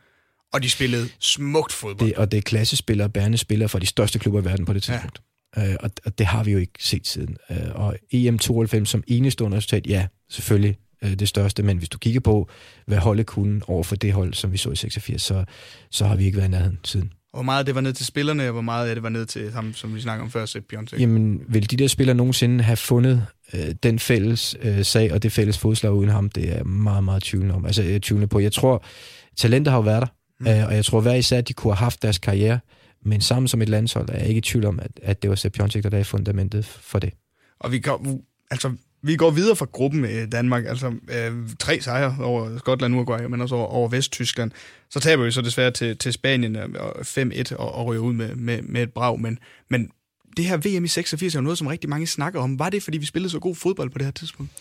[0.53, 2.09] Og de spillede smukt fodbold.
[2.09, 4.83] Det, og det er klassespillere, bærende spillere fra de største klubber i verden på det
[4.83, 5.23] tidspunkt.
[5.57, 5.71] Ja.
[5.71, 7.37] Øh, og, og det har vi jo ikke set siden.
[7.51, 12.21] Øh, og EM92 som enestående resultat, ja, selvfølgelig øh, det største, men hvis du kigger
[12.21, 12.49] på,
[12.87, 15.45] hvad holdet kunne over for det hold, som vi så i 86, så,
[15.91, 17.13] så har vi ikke været i nærheden siden.
[17.33, 19.53] Hvor meget det var ned til spillerne, og hvor meget af det var ned til
[19.53, 21.01] ham, som vi snakker om før, Sepp Piontek?
[21.01, 25.33] Jamen, vil de der spillere nogensinde have fundet øh, den fælles øh, sag og det
[25.33, 26.31] fælles fodslag uden ham?
[26.31, 27.67] Det er meget, meget tvivlende om.
[27.67, 28.41] Altså, jeg tvivlende på.
[28.41, 28.85] Jeg tror,
[29.37, 30.09] talentet har jo været der,
[30.41, 30.47] mm.
[30.47, 32.61] øh, og jeg tror hver især, at de kunne have haft deres karriere,
[33.05, 35.37] men sammen som et landshold er jeg ikke i tvivl om, at, at det var
[35.37, 37.13] Sepp Piontek, der er fundamentet for det.
[37.61, 42.17] Og vi går, altså, vi går videre fra gruppen med Danmark, altså øh, tre sejre
[42.21, 44.51] over Skotland, Uruguay, men også over, over Vesttyskland.
[44.91, 48.63] Så taber vi så desværre til, til Spanien 5-1 og, og ryger ud med, med,
[48.63, 49.39] med et brag, men,
[49.71, 49.91] men
[50.37, 52.59] det her VM i 86 er jo noget, som rigtig mange snakker om.
[52.59, 54.53] Var det, fordi vi spillede så god fodbold på det her tidspunkt?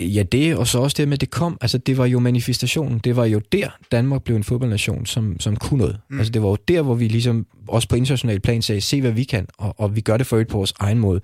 [0.00, 1.58] Ja, det, og så også det med, at det kom.
[1.60, 2.98] Altså, det var jo manifestationen.
[2.98, 5.98] Det var jo der, Danmark blev en fodboldnation, som, som kunne noget.
[6.10, 6.18] Mm.
[6.18, 9.10] Altså, det var jo der, hvor vi ligesom, også på international plan, sagde, se hvad
[9.10, 11.20] vi kan, og, og vi gør det for øvrigt på vores egen måde.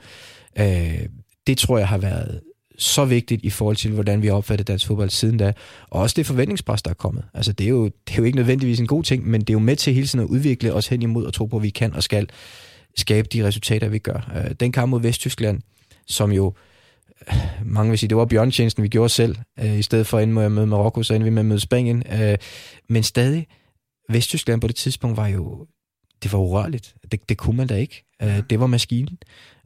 [0.59, 0.99] Øh,
[1.47, 2.41] det tror jeg har været
[2.79, 5.53] så vigtigt i forhold til, hvordan vi har opfattet dansk fodbold siden da.
[5.91, 7.25] Og også det forventningspres, der er kommet.
[7.35, 9.55] Altså, det er, jo, det er jo ikke nødvendigvis en god ting, men det er
[9.55, 11.71] jo med til hele tiden at udvikle os hen imod og tro på, at vi
[11.71, 12.31] kan og skal
[12.97, 14.33] skabe de resultater, vi gør.
[14.37, 15.61] Øh, den kamp mod Vesttyskland,
[16.07, 16.55] som jo
[17.65, 19.37] mange vil sige, det var bjørntjenesten, vi gjorde selv.
[19.59, 22.03] Øh, I stedet for at med møde Marokko, så endte vi med at møde Spanien.
[22.13, 22.39] Øh,
[22.89, 23.47] men stadig,
[24.09, 25.67] Vesttyskland på det tidspunkt var jo,
[26.23, 26.95] det var urørligt.
[27.13, 28.05] Det, det kunne man da ikke.
[28.51, 29.19] Det var maskinen.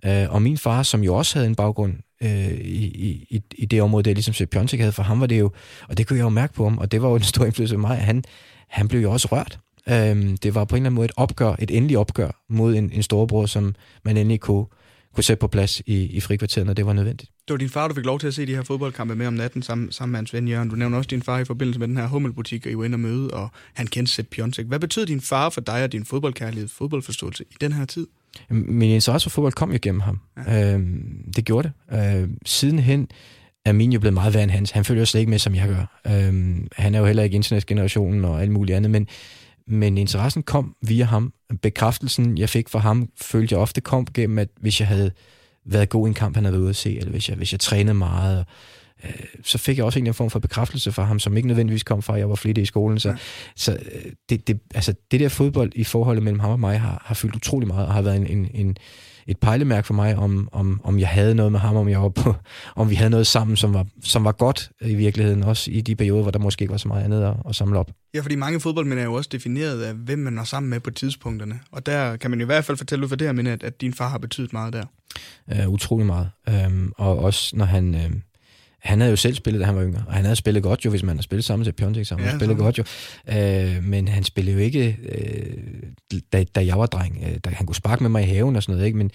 [0.06, 2.84] Øh, og min far, som jo også havde en baggrund øh, i,
[3.30, 5.50] i, i det område, der ligesom Sepp havde, for ham var det jo,
[5.88, 7.74] og det kunne jeg jo mærke på ham, og det var jo en stor indflydelse
[7.74, 8.24] på mig, han,
[8.68, 9.58] han blev jo også rørt.
[9.88, 12.90] Øh, det var på en eller anden måde et opgør, et endeligt opgør mod en,
[12.92, 14.66] en storebror, som man endelig kunne,
[15.14, 17.30] kunne sætte på plads i, i frikvarteret, når det var nødvendigt.
[17.48, 19.34] Det var din far, du fik lov til at se de her fodboldkampe med om
[19.34, 20.68] natten sammen, sammen med hans ven Jørgen.
[20.68, 22.94] Du nævner også din far i forbindelse med den her hummelbutik, og I var inde
[22.94, 24.66] og møde, og han kendte Sepp Piontek.
[24.66, 28.06] Hvad betød din far for dig og din fodboldkærlighed, fodboldforståelse i den her tid?
[28.50, 30.20] Min interesse for fodbold kom jo gennem ham.
[30.46, 30.74] Ja.
[30.74, 31.98] Øhm, det gjorde det.
[31.98, 33.08] Øhm, sidenhen
[33.64, 34.70] er min jo blevet meget værd end hans.
[34.70, 36.00] Han følger jo slet ikke med, som jeg gør.
[36.12, 39.06] Øhm, han er jo heller ikke internetgenerationen og alt muligt andet, men,
[39.66, 41.32] men interessen kom via ham.
[41.62, 45.10] Bekræftelsen, jeg fik fra ham, følte jeg ofte kom gennem, at hvis jeg havde
[45.66, 47.52] været god i en kamp, han havde været ude at se, eller hvis jeg, hvis
[47.52, 48.46] jeg trænede meget,
[49.04, 52.02] øh, så fik jeg også en form for bekræftelse fra ham, som ikke nødvendigvis kom
[52.02, 52.98] fra, at jeg var flittig i skolen.
[52.98, 53.16] Så, ja.
[53.56, 57.02] så øh, det, det, altså, det der fodbold i forholdet mellem ham og mig har,
[57.06, 58.76] har fyldt utrolig meget, og har været en, en, en,
[59.26, 62.08] et pejlemærke for mig, om, om, om jeg havde noget med ham, om, jeg var
[62.08, 62.34] på,
[62.76, 65.96] om vi havde noget sammen, som var, som var godt i virkeligheden, også i de
[65.96, 67.90] perioder, hvor der måske ikke var så meget andet at, at samle op.
[68.14, 70.90] Ja, fordi mange fodboldmænd er jo også defineret af, hvem man er sammen med på
[70.90, 71.60] tidspunkterne.
[71.72, 73.94] Og der kan man i hvert fald fortælle ud fra det her at, at din
[73.94, 74.84] far har betydet meget der.
[75.64, 76.30] Uh, utrolig meget.
[76.66, 77.94] Um, og også når han...
[77.94, 78.00] Uh,
[78.84, 80.90] han havde jo selv spillet, da han var yngre, og han havde spillet godt jo,
[80.90, 82.24] hvis man har spillet sammen til Piontek sammen.
[82.24, 82.84] Ja, han spillede godt jo.
[83.28, 87.24] Øh, men han spillede jo ikke, øh, da, da jeg var dreng.
[87.26, 88.98] Øh, da han kunne sparke med mig i haven og sådan noget, ikke?
[88.98, 89.10] Men,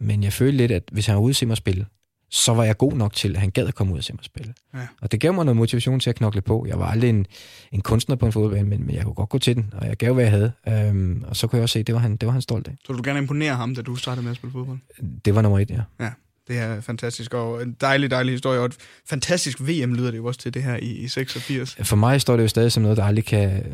[0.00, 1.86] men jeg følte lidt, at hvis han var ude og se mig spille,
[2.30, 4.24] så var jeg god nok til, at han gad at komme ud og se mig
[4.24, 4.54] spille.
[4.74, 4.86] Ja.
[5.02, 6.66] Og det gav mig noget motivation til at knokle på.
[6.68, 7.26] Jeg var aldrig en,
[7.72, 9.96] en kunstner på en fodboldbane, men, men jeg kunne godt gå til den, og jeg
[9.96, 10.52] gav, hvad jeg havde.
[10.68, 12.68] Øhm, og så kunne jeg også se, at det var han, det var han stolt
[12.68, 12.76] af.
[12.86, 14.78] Så du gerne imponere ham, da du startede med at spille fodbold?
[15.24, 15.80] Det var nummer et, ja.
[16.00, 16.10] Ja,
[16.48, 18.76] det er fantastisk, og en dejlig, dejlig historie, og et
[19.08, 21.76] fantastisk VM lyder det jo også til det her i, i 86.
[21.82, 23.64] For mig står det jo stadig som noget, der aldrig kan...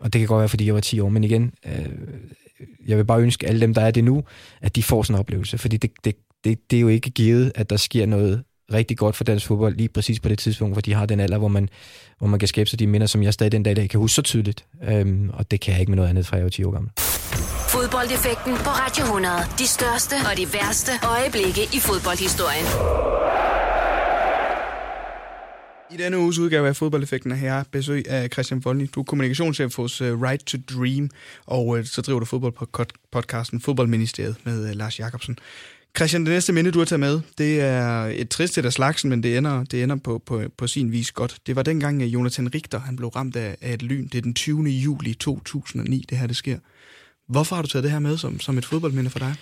[0.00, 1.86] Og det kan godt være, fordi jeg var 10 år, men igen, øh,
[2.86, 4.24] jeg vil bare ønske alle dem, der er det nu,
[4.60, 7.52] at de får sådan en oplevelse, fordi det, det, det, det er jo ikke givet,
[7.54, 10.80] at der sker noget rigtig godt for dansk fodbold lige præcis på det tidspunkt, hvor
[10.80, 11.68] de har den alder, hvor man,
[12.18, 14.00] hvor man kan skabe sig de minder, som jeg stadig den dag i dag kan
[14.00, 14.64] huske så tydeligt.
[14.88, 16.90] Øhm, og det kan jeg ikke med noget andet, fra jeg var 10 år gammel.
[17.74, 19.34] Fodboldeffekten på Radio 100.
[19.58, 22.66] De største og de værste øjeblikke i fodboldhistorien.
[25.90, 28.88] I denne uges udgave af Fodboldeffekten er her besøg af Christian Volny.
[28.94, 31.10] Du er kommunikationschef hos øh, Right to Dream,
[31.46, 35.38] og øh, så driver du fodboldpodcasten Fodboldministeriet med øh, Lars Jakobsen.
[35.96, 39.22] Christian, det næste minde, du har taget med, det er et trist af slagsen, men
[39.22, 41.38] det ender, det ender på, på, på sin vis godt.
[41.46, 44.08] Det var dengang, at Jonathan Richter han blev ramt af, af et lyn.
[44.08, 44.62] Det er den 20.
[44.62, 46.58] juli 2009, det her det sker.
[47.28, 49.34] Hvorfor har du taget det her med som, som et fodboldminde for dig?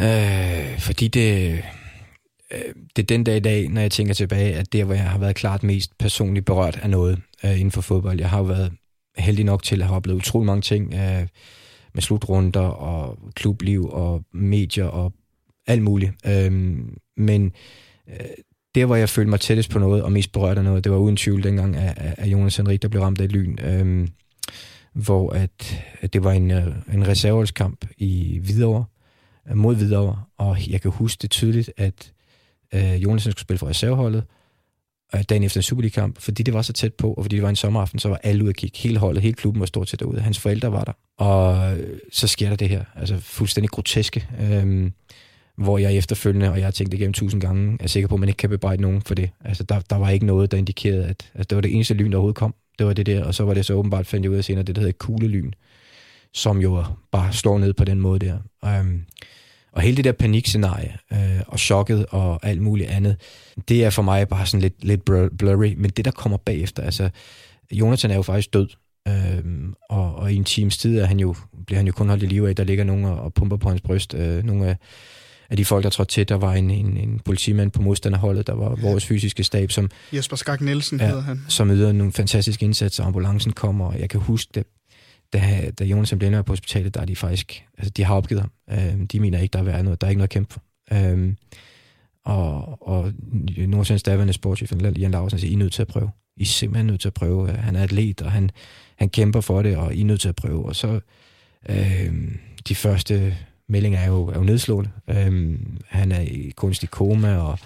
[0.00, 1.52] Øh, fordi det,
[2.52, 5.10] øh, det er den dag i dag, når jeg tænker tilbage, at det, hvor jeg
[5.10, 8.20] har været klart mest personligt berørt af noget øh, inden for fodbold.
[8.20, 8.72] Jeg har jo været
[9.18, 11.26] heldig nok til at have oplevet utrolig mange ting øh,
[11.94, 15.12] med slutrunder og klubliv og medier og
[15.66, 16.12] alt muligt.
[16.26, 16.52] Øh,
[17.16, 17.52] men
[18.08, 18.26] øh,
[18.74, 20.98] der, hvor jeg følte mig tættest på noget, og mest berørt af noget, det var
[20.98, 23.58] uden tvivl dengang, at, at Jonas Henrik, der blev ramt af et lyn.
[23.58, 24.08] Øh,
[24.96, 28.84] hvor at, at det var en, øh, en reserveholdskamp i Hvidovre,
[29.50, 32.12] øh, mod Hvidovre, og jeg kan huske det tydeligt, at
[32.74, 34.24] øh, Jonasen skulle spille for reserveholdet,
[35.14, 37.48] øh, dagen efter en Superliga-kamp, fordi det var så tæt på, og fordi det var
[37.48, 38.78] en sommeraften, så var alle ude at kigge.
[38.78, 40.20] Hele holdet, hele klubben var stort set derude.
[40.20, 40.92] Hans forældre var der.
[41.18, 42.84] Og øh, så sker der det her.
[42.94, 44.28] Altså fuldstændig groteske.
[44.40, 44.92] Øhm,
[45.56, 48.20] hvor jeg efterfølgende, og jeg har tænkt det igennem tusind gange, er sikker på, at
[48.20, 49.30] man ikke kan bebrejde nogen for det.
[49.44, 52.10] Altså, der, der var ikke noget, der indikerede, at at det var det eneste lyn,
[52.10, 52.54] der overhovedet kom.
[52.78, 54.64] Det var det der, og så var det så åbenbart, fandt jeg ud af senere,
[54.64, 55.52] det der hedder kuglelyn,
[56.34, 58.38] som jo bare slår ned på den måde der.
[58.80, 59.04] Um,
[59.72, 63.16] og hele det der panikscenarie, øh, og chokket og alt muligt andet,
[63.68, 65.04] det er for mig bare sådan lidt, lidt
[65.38, 65.74] blurry.
[65.76, 67.10] Men det, der kommer bagefter, altså,
[67.72, 68.68] Jonathan er jo faktisk død.
[69.08, 71.34] Øhm, og, og i en times tid er han jo,
[71.66, 73.68] bliver han jo kun holdt i live af, der ligger nogen og, og pumper på
[73.68, 74.14] hans bryst.
[74.14, 74.76] Øh, nogle af
[75.50, 76.28] af de folk, der trådte til.
[76.28, 79.90] Der var en, en, en politimand på modstanderholdet, der var vores fysiske stab, som...
[80.12, 81.40] Jesper Skak Nielsen ja, hedder han.
[81.48, 83.04] Som yder nogle fantastiske indsatser.
[83.04, 84.66] Ambulancen kommer, og jeg kan huske, det,
[85.32, 87.64] da, da Jonas blev på hospitalet, der er de faktisk...
[87.78, 88.78] Altså, de har opgivet ham.
[88.78, 90.00] Øhm, de mener ikke, der er noget.
[90.00, 90.62] Der er ikke noget at kæmpe for.
[90.92, 91.36] Øhm,
[92.24, 93.12] og, og
[93.68, 96.10] Nordsjællands daværende sportschef, Jan Larsen, siger, I er nødt til at prøve.
[96.36, 97.48] I er simpelthen nødt til at prøve.
[97.48, 98.50] Han er atlet, og han,
[98.96, 100.66] han kæmper for det, og I er nødt til at prøve.
[100.66, 101.00] Og så
[101.68, 103.36] øhm, de første
[103.68, 104.90] melding er jo, er jo nedslående.
[105.10, 107.58] Øhm, han er i kunstig koma, og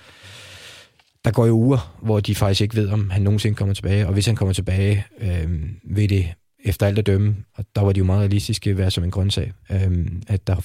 [1.25, 4.07] der går jo uger, hvor de faktisk ikke ved, om han nogensinde kommer tilbage.
[4.07, 6.35] Og hvis han kommer tilbage, øhm, vil det
[6.65, 9.53] efter alt at dømme, og der var de jo meget realistiske, være som en grundsag,
[9.71, 10.57] øhm, at der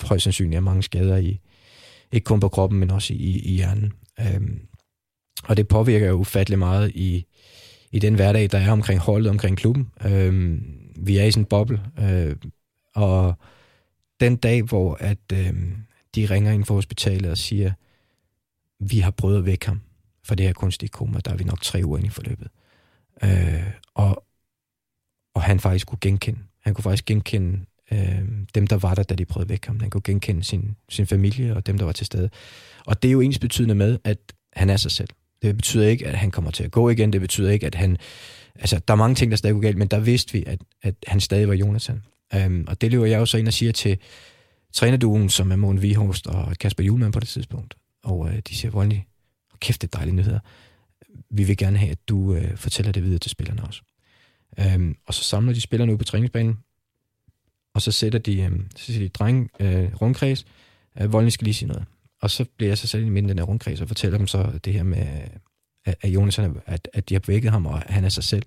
[0.00, 1.40] højst sandsynligt er mange skader i,
[2.12, 3.92] ikke kun på kroppen, men også i, i hjernen.
[4.20, 4.60] Øhm,
[5.44, 7.26] og det påvirker jo ufattelig meget i,
[7.92, 9.90] i den hverdag, der er omkring holdet, omkring klubben.
[10.06, 10.62] Øhm,
[10.96, 12.36] vi er i sådan en boble, øh,
[12.94, 13.34] og
[14.20, 15.54] den dag, hvor at, øh,
[16.14, 17.72] de ringer ind for hospitalet og siger,
[18.78, 19.80] vi har prøvet at vække ham
[20.24, 22.48] for det her kunstige koma, der er vi nok tre uger inde i forløbet.
[23.24, 24.24] Øh, og,
[25.34, 27.60] og han faktisk kunne genkende, han kunne faktisk genkende
[27.92, 28.22] øh,
[28.54, 29.80] dem, der var der, da de prøvede at vække ham.
[29.80, 32.30] Han kunne genkende sin, sin familie og dem, der var til stede.
[32.86, 34.18] Og det er jo ens betydende med, at
[34.52, 35.08] han er sig selv.
[35.42, 37.12] Det betyder ikke, at han kommer til at gå igen.
[37.12, 37.96] Det betyder ikke, at han...
[38.54, 40.94] Altså, der er mange ting, der stadig går galt, men der vidste vi, at, at
[41.06, 42.02] han stadig var Jonathan.
[42.46, 43.98] Um, og det løber jeg jo så ind og siger til
[44.72, 47.74] trænerduen, som er Mogen Vihorst og Kasper Julemand på det tidspunkt.
[48.02, 48.98] Og uh, de siger, Volny,
[49.60, 50.38] kæft, det er dejlige nyheder.
[51.30, 53.82] Vi vil gerne have, at du uh, fortæller det videre til spillerne også.
[54.74, 56.58] Um, og så samler de spillerne ud på træningsbanen,
[57.74, 59.66] og så sætter de, um, så siger de dreng, uh,
[60.02, 60.44] rundkreds,
[61.00, 61.84] uh, Volny skal lige sige noget.
[62.22, 64.26] Og så bliver jeg så sat i midten af den her rundkreds og fortæller dem
[64.26, 65.06] så det her med,
[65.84, 68.46] at, at Jonas, at, at de har vækket ham, og han er sig selv.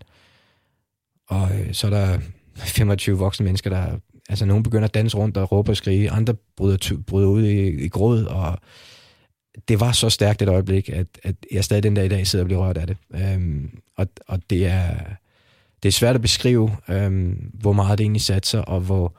[1.27, 2.19] Og uh, så er der
[2.57, 3.99] 25 voksne mennesker, der...
[4.29, 7.67] Altså, nogen begynder at danse rundt og råbe og skrige, andre bryder, bryder ud i,
[7.67, 8.59] i gråd, og
[9.67, 12.43] det var så stærkt et øjeblik, at, at jeg stadig den dag i dag sidder
[12.43, 12.97] og bliver rørt af det.
[13.15, 14.95] Øhm, og, og det er,
[15.83, 19.15] det er svært at beskrive, øhm, hvor meget det egentlig satte sig, og hvor,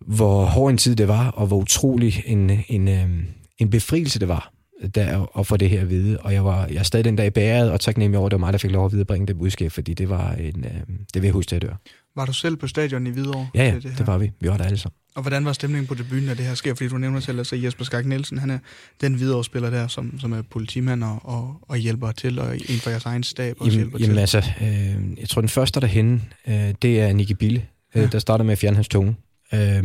[0.00, 3.26] hvor hård en tid det var, og hvor utrolig en, en, øhm,
[3.58, 4.52] en befrielse det var.
[4.94, 6.18] der, at få det her at vide.
[6.20, 8.46] Og jeg var jeg er stadig den dag bæret, og taknemmelig over, at det var
[8.46, 10.80] mig, der fik lov at viderebringe det budskab, fordi det var en, øh,
[11.14, 11.76] det vil jeg huske til at dør.
[12.16, 13.48] Var du selv på stadion i Hvidovre?
[13.54, 14.30] Ja, ja, det, det var vi.
[14.40, 14.94] Vi var der alle sammen.
[15.14, 16.74] Og hvordan var stemningen på debuten, da det her sker?
[16.74, 18.58] Fordi du nævner selv, at altså Jesper Skak Nielsen, han er
[19.00, 22.90] den Hvidovre-spiller der, som, som er politimand og, og, og hjælper til, og en for
[22.90, 24.20] jeres egen stab også Jamen, hjælper jamen til.
[24.20, 28.06] altså, øh, jeg tror, den første derhenne, øh, det er Nicky Bille, øh, Ja.
[28.06, 29.16] der starter med at fjerne hans tunge.
[29.54, 29.84] Øh,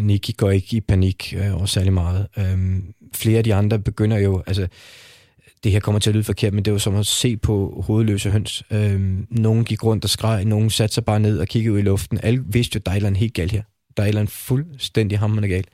[0.00, 2.26] Nicky går ikke i panik øh, over særlig meget.
[2.38, 2.78] Øh,
[3.14, 4.68] flere af de andre begynder jo, altså,
[5.64, 8.30] det her kommer til at lyde forkert, men det var som at se på hovedløse
[8.30, 8.62] høns.
[8.70, 11.82] Øhm, nogen gik rundt og skreg, nogen satte sig bare ned og kiggede ud i
[11.82, 12.20] luften.
[12.22, 13.62] Alle vidste jo, at der er helt galt her.
[13.96, 15.68] Der er et fuldstændig hammerende galt.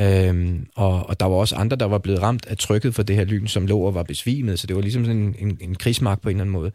[0.00, 3.16] Øhm, og, og der var også andre, der var blevet ramt af trykket for det
[3.16, 5.74] her lyn, som lå og var besvimet, så det var ligesom sådan en, en, en
[5.74, 6.72] krigsmark på en eller anden måde.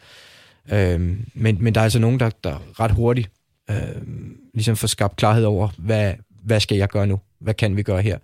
[0.72, 3.30] Øhm, men, men der er altså nogen, der, der ret hurtigt
[3.70, 7.20] øhm, ligesom får skabt klarhed over, hvad, hvad skal jeg gøre nu?
[7.40, 8.18] Hvad kan vi gøre her?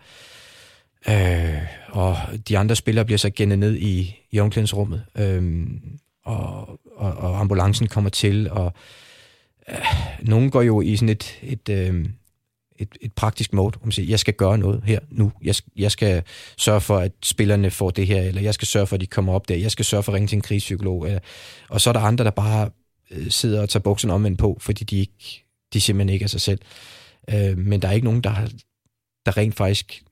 [1.09, 5.67] Øh, og de andre spillere bliver så gennet ned i, i omklædningsrummet, øh,
[6.25, 8.73] og, og, og ambulancen kommer til, og
[9.69, 9.75] øh,
[10.21, 12.05] nogen går jo i sådan et, et, øh,
[12.75, 16.23] et, et praktisk mode, om at jeg skal gøre noget her nu, jeg, jeg skal
[16.57, 19.33] sørge for, at spillerne får det her, eller jeg skal sørge for, at de kommer
[19.33, 21.19] op der, jeg skal sørge for at ringe til en krigspsykolog, eller,
[21.69, 22.69] og så er der andre, der bare
[23.11, 26.41] øh, sidder og tager bukserne omvendt på, fordi de, ikke, de simpelthen ikke er sig
[26.41, 26.59] selv.
[27.29, 28.49] Øh, men der er ikke nogen, der, har,
[29.25, 30.03] der rent faktisk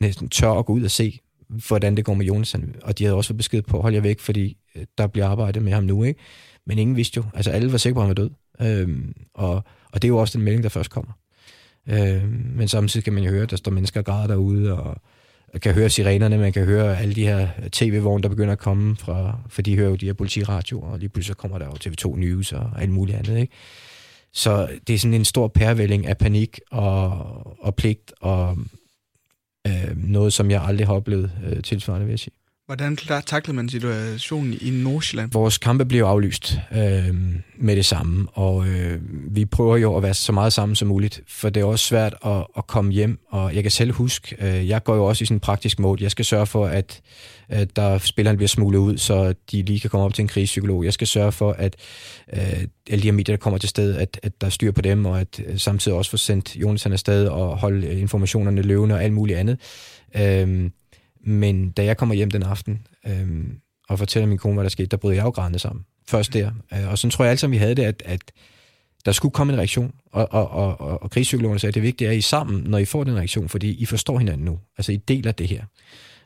[0.00, 2.56] næsten tør at gå ud og se, hvordan det går med Jonas.
[2.82, 5.62] Og de havde også fået besked på, hold jer væk, fordi øh, der bliver arbejdet
[5.62, 6.20] med ham nu, ikke?
[6.66, 7.24] Men ingen vidste jo.
[7.34, 8.30] Altså alle var sikre på, at han var død.
[8.60, 9.54] Øhm, og,
[9.92, 11.12] og det er jo også den melding, der først kommer.
[11.88, 14.96] Øhm, men samtidig kan man jo høre, at der står mennesker og græder derude, og,
[15.54, 18.96] og kan høre sirenerne, man kan høre alle de her tv-vogne, der begynder at komme
[18.96, 22.16] fra, for de hører jo de her politiradioer, og lige pludselig kommer der jo TV2
[22.16, 23.52] News og alt muligt andet, ikke?
[24.32, 27.10] Så det er sådan en stor pærevælling af panik og,
[27.64, 28.58] og pligt og
[29.66, 32.34] øh, noget, som jeg aldrig har oplevet øh, tilsvarende, vil jeg sige.
[32.66, 35.32] Hvordan taklede man situationen i Nordsjælland?
[35.32, 37.14] Vores kampe blev aflyst øh,
[37.56, 39.00] med det samme, og øh,
[39.30, 42.14] vi prøver jo at være så meget sammen som muligt, for det er også svært
[42.24, 45.26] at, at komme hjem, og jeg kan selv huske, øh, jeg går jo også i
[45.26, 46.02] sådan en praktisk mode.
[46.02, 47.00] Jeg skal sørge for, at,
[47.48, 50.84] at der spillerne bliver smuglet ud, så de lige kan komme op til en krigspsykolog.
[50.84, 51.76] Jeg skal sørge for, at
[52.32, 52.40] øh,
[52.90, 55.06] alle de her medier, der kommer til sted, at, at der er styr på dem,
[55.06, 59.12] og at øh, samtidig også få sendt Jonathan afsted og holde informationerne løvende og alt
[59.12, 59.58] muligt andet.
[60.16, 60.70] Øh,
[61.26, 63.44] men da jeg kommer hjem den aften øh,
[63.88, 65.84] og fortæller min kone, hvad der skete, der brød jeg jo grædende sammen.
[66.08, 66.50] Først der.
[66.72, 68.20] Øh, og så tror jeg altid, vi havde det, at, at
[69.04, 69.94] der skulle komme en reaktion.
[70.12, 72.62] Og, og, og, og, og krigspsykologerne sagde, at det vigtige er, at I er sammen,
[72.62, 74.58] når I får den reaktion, fordi I forstår hinanden nu.
[74.78, 75.64] Altså, I deler det her.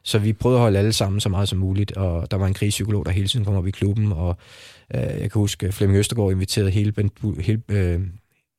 [0.03, 2.55] Så vi prøvede at holde alle sammen så meget som muligt, og der var en
[2.55, 4.37] krigspsykolog, der hele tiden kom op i klubben, og
[4.95, 6.93] øh, jeg kan huske, Flemming Østergaard inviterede hele,
[7.41, 8.01] hele, øh,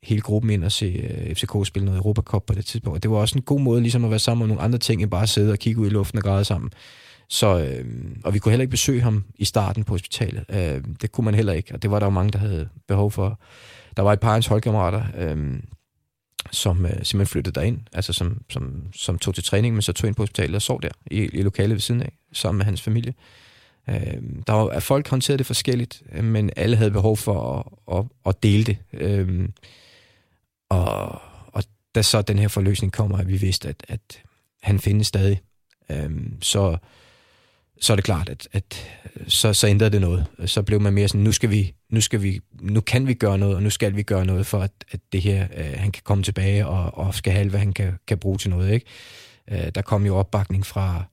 [0.04, 2.96] hele gruppen ind og se øh, FCK spille noget Europacup på det tidspunkt.
[2.96, 5.02] Og det var også en god måde ligesom at være sammen om nogle andre ting,
[5.02, 6.72] end bare at sidde og kigge ud i luften og græde sammen.
[7.30, 7.86] Så, øh,
[8.24, 10.46] og vi kunne heller ikke besøge ham i starten på hospitalet.
[10.50, 13.12] Øh, det kunne man heller ikke, og det var der jo mange, der havde behov
[13.12, 13.40] for.
[13.98, 15.60] Der var et par af hans holdkammerater, øh,
[16.52, 20.08] som øh, simpelthen flyttede derind, altså som, som, som tog til træning, men så tog
[20.08, 22.82] ind på hospitalet og sov der i, i lokalet ved siden af, sammen med hans
[22.82, 23.14] familie.
[23.90, 27.98] Øh, der var, at folk håndterede det forskelligt, øh, men alle havde behov for at,
[27.98, 28.78] at, at dele det.
[28.94, 29.50] Øh,
[30.72, 31.64] og, og
[31.96, 34.22] da så den her forløsning kommer, at vi vidste, at, at
[34.62, 35.42] han findes stadig,
[35.90, 36.78] øhm, så,
[37.82, 38.88] så er det klart, at, at
[39.28, 40.26] så, så ændrede det noget.
[40.46, 43.38] Så blev man mere sådan, nu skal vi, nu skal vi, nu kan vi gøre
[43.38, 46.04] noget, og nu skal vi gøre noget for, at, at det her, øh, han kan
[46.06, 48.72] komme tilbage og, og skal have hvad han kan, kan bruge til noget.
[48.74, 48.86] Ikke?
[49.52, 51.04] Øh, der kom jo opbakning fra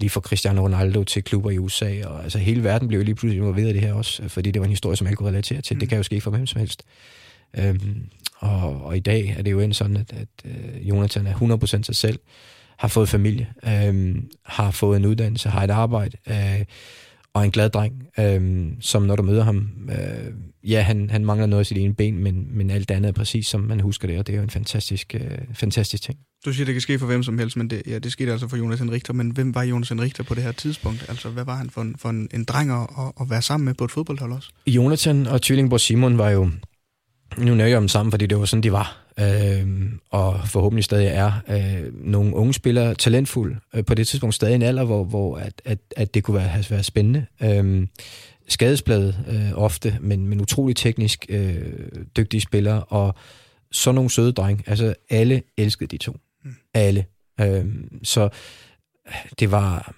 [0.00, 3.14] lige fra Cristiano Ronaldo til klubber i USA, og altså hele verden blev jo lige
[3.14, 5.60] pludselig involveret i det her også, fordi det var en historie, som alle kunne relatere
[5.60, 5.74] til.
[5.74, 5.80] Mm.
[5.80, 6.82] Det kan jo ske for hvem som helst.
[7.58, 8.10] Øhm,
[8.42, 11.82] og, og i dag er det jo end sådan, at, at uh, Jonathan er 100%
[11.82, 12.18] sig selv,
[12.78, 16.64] har fået familie, øhm, har fået en uddannelse, har et arbejde, øh,
[17.34, 20.32] og en glad dreng, øh, som når du møder ham, øh,
[20.70, 23.46] ja, han, han mangler noget af sit ene ben, men, men alt andet er præcis,
[23.46, 26.18] som man husker det, og det er jo en fantastisk, øh, fantastisk ting.
[26.44, 28.48] Du siger, det kan ske for hvem som helst, men det, ja, det skete altså
[28.48, 29.12] for Jonas Richter.
[29.12, 31.06] Men hvem var Jonas Richter på det her tidspunkt?
[31.08, 32.88] Altså, hvad var han for en, for en, en dreng at,
[33.20, 34.50] at være sammen med på et fodboldhold også?
[34.66, 36.50] Jonathan og Tvillingborg Simon var jo,
[37.38, 41.06] nu nævner jeg dem sammen, fordi det var sådan, de var, øh, og forhåbentlig stadig
[41.06, 45.36] er, øh, nogle unge spillere talentfulde, øh, på det tidspunkt stadig en alder, hvor, hvor
[45.36, 47.26] at, at, at det kunne være, have været spændende.
[47.42, 47.86] Øh,
[48.48, 53.14] skadesbladet øh, ofte, men, men utrolig teknisk øh, dygtige spillere, og
[53.72, 54.64] så nogle søde dreng.
[54.66, 56.16] Altså, alle elskede de to.
[56.44, 56.54] Mm.
[56.74, 57.04] Alle.
[57.40, 57.66] Øh,
[58.02, 58.28] så
[59.38, 59.94] det var...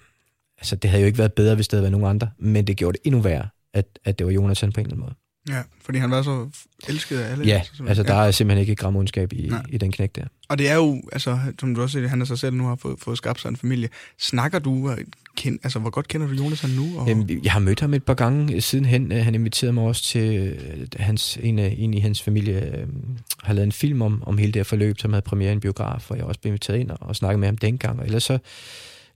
[0.57, 2.77] Altså, det havde jo ikke været bedre, hvis det havde været nogen andre, men det
[2.77, 5.15] gjorde det endnu værre, at, at det var Jonathan på en eller anden måde.
[5.49, 6.49] Ja, fordi han var så
[6.87, 7.45] elsket af alle.
[7.45, 10.23] Ja, altså, altså der er simpelthen ikke gram ondskab i, i den knæk der.
[10.49, 12.75] Og det er jo, altså, som du også siger, han er sig selv nu har
[12.75, 13.89] fået, fået skabt sig en familie.
[14.19, 14.95] Snakker du
[15.37, 16.99] kend, altså, hvor godt kender du Jonathan nu?
[16.99, 17.07] Og...
[17.07, 19.11] Jamen, jeg har mødt ham et par gange sidenhen.
[19.11, 22.87] Han inviterede mig også til, øh, hans, en, en i hans familie øh,
[23.43, 25.59] har lavet en film om, om hele det her forløb, som havde premiere i en
[25.59, 27.99] biograf, og jeg også blev inviteret ind og, og snakket med ham dengang.
[27.99, 28.37] Og ellers så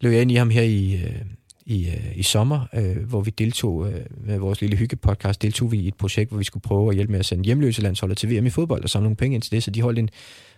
[0.01, 1.21] løb jeg ind i ham her i, øh,
[1.69, 5.77] i, øh, i sommer, øh, hvor vi deltog øh, med vores lille hyggepodcast, deltog vi
[5.79, 8.29] i et projekt, hvor vi skulle prøve at hjælpe med at sende hjemløse landsholdet til
[8.29, 10.09] VM i fodbold og samle nogle penge ind til det, så de holdt en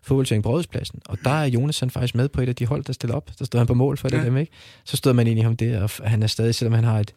[0.04, 1.00] fodboldturnering på Rådhuspladsen.
[1.06, 3.30] Og der er Jonas han faktisk med på et af de hold, der stiller op.
[3.39, 4.26] Der stod han på mål for det ja.
[4.26, 4.52] dem, ikke?
[4.86, 7.13] Så stod man ind i ham det, og han er stadig, selvom han har et,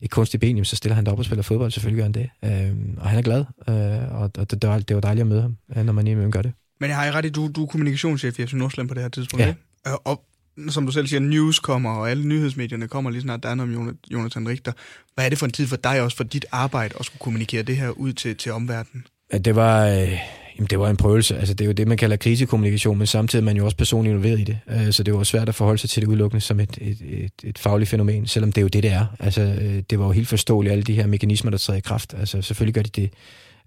[0.00, 2.70] et kunstigt ben, så stiller han op og spiller fodbold, selvfølgelig gør han det.
[2.70, 5.56] Øhm, og han er glad, øh, og det, det, det var dejligt at møde ham,
[5.76, 6.52] øh, når man imellem gør det.
[6.80, 9.08] Men jeg har ret i, du, du er kommunikationschef i FC Nordsjælland på det her
[9.08, 9.48] tidspunkt, Ja.
[9.48, 9.60] ikke?
[9.86, 10.24] Øh, Og
[10.68, 13.76] som du selv siger, news kommer, og alle nyhedsmedierne kommer lige snart, der er noget
[13.76, 14.72] om Jonathan Richter.
[15.14, 17.62] Hvad er det for en tid for dig også, for dit arbejde, at skulle kommunikere
[17.62, 19.06] det her ud til, til omverdenen?
[19.32, 20.18] Ja, det var, øh,
[20.56, 21.36] jamen, det var en prøvelse.
[21.36, 24.12] Altså, det er jo det, man kalder krisekommunikation, men samtidig er man jo også personligt
[24.12, 24.58] involveret i det.
[24.86, 27.32] Så så det var svært at forholde sig til det udelukkende som et, et, et,
[27.44, 29.06] et fagligt fænomen, selvom det er jo det, det er.
[29.20, 32.14] Altså, øh, det var jo helt forståeligt, alle de her mekanismer, der træder i kraft.
[32.18, 33.10] Altså, selvfølgelig gør de det.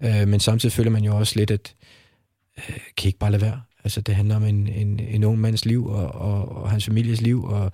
[0.04, 1.74] Øh, men samtidig føler man jo også lidt, at
[2.58, 3.60] øh, kan I ikke bare lade være?
[3.86, 7.20] Altså, det handler om en, en, en ung mands liv og, og, og hans families
[7.20, 7.72] liv, og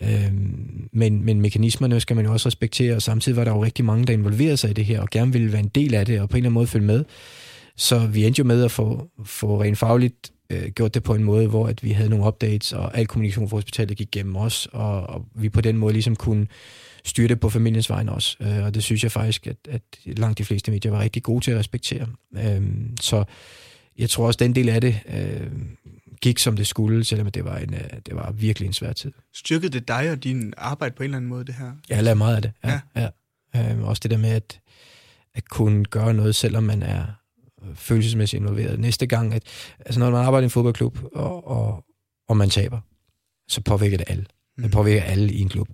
[0.00, 3.84] Øhm, men, men mekanismerne skal man jo også respektere, og samtidig var der jo rigtig
[3.84, 6.20] mange, der involverede sig i det her, og gerne ville være en del af det,
[6.20, 7.04] og på en eller anden måde følge med.
[7.76, 11.24] Så vi endte jo med at få, få rent fagligt øh, gjort det på en
[11.24, 14.68] måde, hvor at vi havde nogle updates, og al kommunikation fra hospitalet gik gennem os,
[14.72, 16.46] og, og vi på den måde ligesom kunne
[17.04, 18.36] styre det på familiens vegne også.
[18.40, 21.44] Øh, og det synes jeg faktisk, at, at langt de fleste medier var rigtig gode
[21.44, 22.06] til at respektere.
[22.36, 22.62] Øh,
[23.00, 23.24] så
[23.98, 25.50] jeg tror også, den del af det øh,
[26.22, 29.12] gik som det skulle, selvom det var, en, øh, det var virkelig en svær tid.
[29.34, 31.72] Styrkede det dig og din arbejde på en eller anden måde, det her?
[31.88, 32.52] Jeg lærer meget af det.
[32.64, 33.08] Ja, ja.
[33.54, 33.70] ja.
[33.72, 34.60] Øhm, også det der med at,
[35.34, 37.04] at kunne gøre noget, selvom man er
[37.62, 38.80] øh, følelsesmæssigt involveret.
[38.80, 39.42] Næste gang, at
[39.78, 41.84] altså når man arbejder i en fodboldklub, og, og,
[42.28, 42.80] og man taber,
[43.48, 44.24] så påvirker det alle.
[44.62, 45.68] Det påvirker alle i en klub.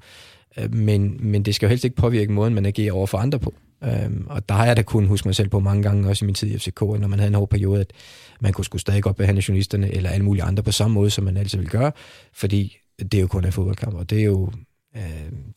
[0.59, 3.39] Øh, Men, men det skal jo helst ikke påvirke måden, man agerer over for andre
[3.39, 3.55] på.
[3.85, 6.27] Øhm, og der har jeg da kun huske mig selv på mange gange, også i
[6.27, 7.93] min tid i FCK, når man havde en hård periode, at
[8.41, 11.25] man kunne skulle stadig godt behandle journalisterne eller alle mulige andre på samme måde, som
[11.25, 11.93] man altid vil gøre,
[12.33, 14.53] fordi det er jo kun en fodboldkamp, og det er jo
[14.97, 15.03] øh,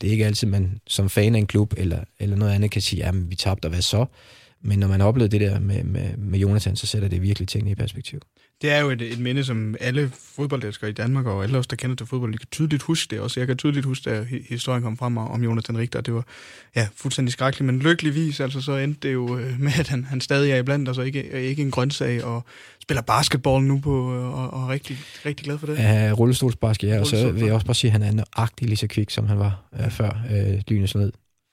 [0.02, 2.82] det er ikke altid, man som fan af en klub eller, eller noget andet kan
[2.82, 4.06] sige, at vi tabte, og hvad så?
[4.62, 7.48] Men når man har oplevet det der med, med, med Jonathan, så sætter det virkelig
[7.48, 8.22] tingene i perspektiv.
[8.62, 11.76] Det er jo et, et minde, som alle fodboldelskere i Danmark, og alle os, der
[11.76, 13.40] kender til fodbold, de kan tydeligt huske det også.
[13.40, 16.26] Jeg kan tydeligt huske, at hi- historien kom frem om Jonathan Richter, det var
[16.76, 20.22] ja, fuldstændig skrækkeligt, men lykkeligvis altså, så endte det jo øh, med, at han, han
[20.22, 22.44] stadig er iblandt og ikke, er ikke en grøntsag, og
[22.82, 25.78] spiller basketball nu på, øh, og, og er rigtig, rigtig glad for det.
[25.78, 28.78] Ja, rullestolsbasket, ja, og så vil jeg også bare sige, at han er nøjagtig lige
[28.78, 31.12] så kvik, som han var øh, før øh, lynet slog ned.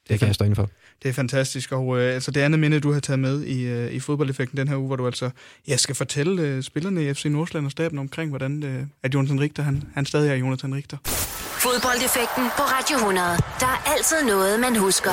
[0.09, 0.71] Det kan jeg stå inden for.
[1.03, 3.93] Det er fantastisk, og øh, altså det andet minde, du har taget med i, øh,
[3.93, 5.31] i fodboldeffekten den her uge, hvor du altså
[5.69, 9.41] ja, skal fortælle øh, spillerne i FC Nordsjælland og staben omkring, hvordan øh, at Jonathan
[9.41, 10.97] Richter, han, han stadig er Jonathan Richter.
[11.67, 13.27] Fodboldeffekten på Radio 100.
[13.61, 15.11] Der er altid noget, man husker.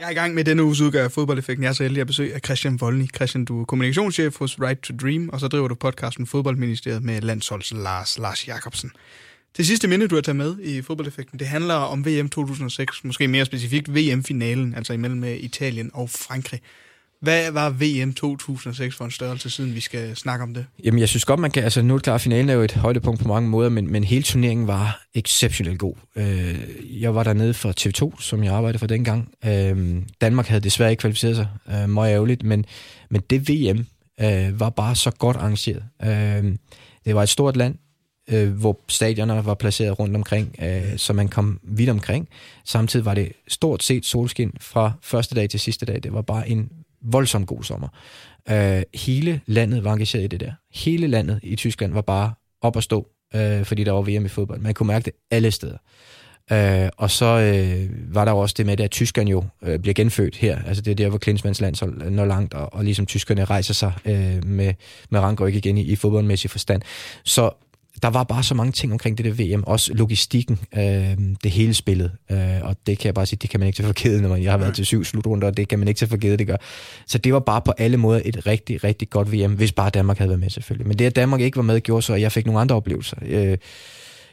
[0.00, 1.62] Jeg er i gang med denne uges udgave af Fodboldeffekten.
[1.62, 3.14] Jeg er så heldig at besøge af Christian Voldny.
[3.14, 7.20] Christian, du er kommunikationschef hos Right to Dream, og så driver du podcasten Fodboldministeriet med
[7.20, 8.90] landsholds Lars, Lars Jakobsen.
[9.56, 13.28] Det sidste minde, du har taget med i Fodboldeffekten, det handler om VM 2006, måske
[13.28, 16.60] mere specifikt VM-finalen, altså imellem øh, Italien og Frankrig.
[17.20, 20.66] Hvad var VM 2006 for en størrelse, siden vi skal snakke om det?
[20.84, 21.64] Jamen, jeg synes godt, man kan...
[21.64, 24.04] Altså, nu er det klart, finalen er jo et højdepunkt på mange måder, men, men
[24.04, 25.94] hele turneringen var exceptionelt god.
[26.16, 26.56] Øh,
[27.02, 29.28] jeg var dernede for TV2, som jeg arbejdede for dengang.
[29.44, 31.48] Øh, Danmark havde desværre ikke kvalificeret sig.
[31.70, 32.64] Øh, meget ærgerligt, men,
[33.10, 33.86] men det VM
[34.20, 35.84] øh, var bare så godt arrangeret.
[36.02, 36.56] Øh,
[37.04, 37.74] det var et stort land,
[38.28, 42.28] øh, hvor stadioner var placeret rundt omkring, øh, så man kom vidt omkring.
[42.64, 46.02] Samtidig var det stort set solskin fra første dag til sidste dag.
[46.02, 46.70] Det var bare en
[47.02, 47.88] voldsom god sommer.
[48.50, 50.52] Øh, hele landet var engageret i det der.
[50.74, 54.28] Hele landet i Tyskland var bare op at stå, øh, fordi der var VM i
[54.28, 54.60] fodbold.
[54.60, 55.78] Man kunne mærke det alle steder.
[56.52, 59.94] Øh, og så øh, var der jo også det med, at Tyskland jo øh, bliver
[59.94, 60.58] genfødt her.
[60.66, 63.92] Altså det er der, hvor Klinsmanns landshold når langt, og, og ligesom tyskerne rejser sig
[64.04, 64.74] øh, med,
[65.10, 66.82] med rangryg igen i, i fodboldmæssig forstand.
[67.24, 67.50] Så
[68.02, 71.74] der var bare så mange ting omkring det der VM, også logistikken, øh, det hele
[71.74, 74.22] spillet, øh, og det kan jeg bare sige, det kan man ikke tage for givet,
[74.22, 76.16] når man, jeg har været til syv slutrunder, og det kan man ikke tage for
[76.16, 76.56] givet, det gør.
[77.06, 80.18] Så det var bare på alle måder et rigtig, rigtig godt VM, hvis bare Danmark
[80.18, 80.88] havde været med selvfølgelig.
[80.88, 83.16] Men det, at Danmark ikke var med, gjorde så, at jeg fik nogle andre oplevelser.
[83.22, 83.58] Øh,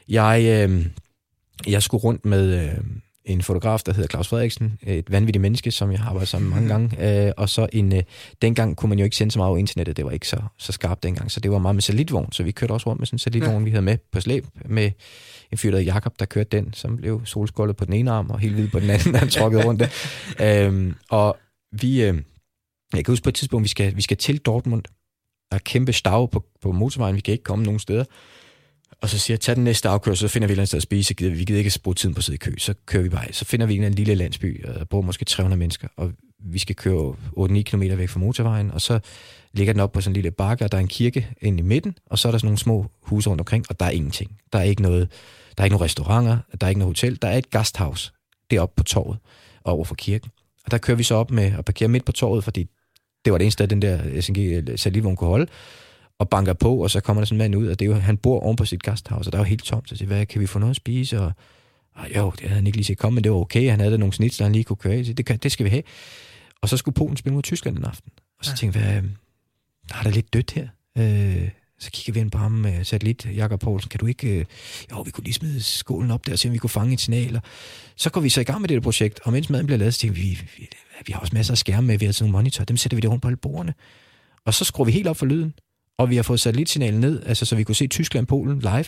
[0.08, 0.86] jeg, øh,
[1.66, 2.78] jeg skulle rundt med øh,
[3.26, 6.56] en fotograf, der hedder Claus Frederiksen, et vanvittigt menneske, som jeg har arbejdet sammen med
[6.56, 8.02] mange gange, øh, og så en, øh,
[8.42, 10.72] dengang kunne man jo ikke sende så meget over internettet, det var ikke så, så
[10.72, 13.14] skarpt dengang, så det var meget med satellitvogn, så vi kørte også rundt med sådan
[13.14, 13.64] en satellitvogn, ja.
[13.64, 14.90] vi havde med på slæb, med
[15.52, 18.38] en fyr, der Jakob, der kørte den, som blev solskoldet på den ene arm, og
[18.38, 20.66] helt hvid på den anden, han tråkkede rundt der.
[20.66, 21.36] Øhm, og
[21.80, 22.14] vi, øh,
[22.94, 24.82] jeg kan huske på et tidspunkt, vi skal, vi skal til Dortmund,
[25.50, 28.04] der er kæmpe stav på, på motorvejen, vi kan ikke komme nogen steder,
[29.02, 30.76] og så siger jeg, tag den næste afkørsel, så finder vi et eller andet sted
[30.76, 31.14] at spise.
[31.18, 32.54] Vi gider ikke bruge tiden på at sidde i kø.
[32.58, 33.32] Så kører vi bare.
[33.32, 35.88] Så finder vi en, en lille landsby, og bor måske 300 mennesker.
[35.96, 38.98] Og vi skal køre 8-9 km væk fra motorvejen, og så
[39.52, 41.62] ligger den op på sådan en lille bakke, og der er en kirke ind i
[41.62, 44.38] midten, og så er der sådan nogle små huse rundt omkring, og der er ingenting.
[44.52, 45.10] Der er ikke noget,
[45.56, 48.12] der er ikke nogen restauranter, der er ikke noget hotel, der er et gasthaus
[48.50, 49.18] deroppe på torvet
[49.64, 50.30] over for kirken.
[50.64, 52.68] Og der kører vi så op med at parkere midt på torvet, fordi
[53.24, 55.46] det var det eneste, sted, den der SNG øh, satellitvogn kunne holde,
[56.18, 57.94] og banker på, og så kommer der sådan en mand ud, og det er jo,
[57.94, 60.26] han bor oven på sit gasthouse, og der er jo helt tomt, så siger, hvad,
[60.26, 61.20] kan vi få noget at spise?
[61.20, 61.32] Og,
[61.94, 63.92] og jo, det havde han ikke lige set komme, men det var okay, han havde
[63.92, 65.82] der nogle snit, han lige kunne køre i, det, det skal vi have.
[66.62, 68.12] Og så skulle Polen spille mod Tyskland den aften.
[68.38, 68.56] Og så ja.
[68.56, 69.02] tænkte jeg, hvad,
[69.88, 70.68] der er der lidt dødt her.
[70.98, 71.48] Øh,
[71.78, 74.44] så kigger vi ind på ham med satellit, Jakob Poulsen, kan du ikke, øh,
[74.90, 77.00] jo, vi kunne lige smide skålen op der, og se om vi kunne fange et
[77.00, 77.36] signal.
[77.36, 77.42] Og
[77.96, 80.00] så går vi så i gang med det projekt, og mens maden bliver lavet, så
[80.00, 80.68] tænker vi, vi,
[81.06, 83.00] vi har også masser af skærme med, vi har sådan nogle monitor, dem sætter vi
[83.00, 83.74] der rundt på alle bordene.
[84.44, 85.54] Og så skruer vi helt op for lyden,
[85.98, 88.84] og vi har fået satellitsignalen ned, altså så vi kunne se Tyskland, Polen live,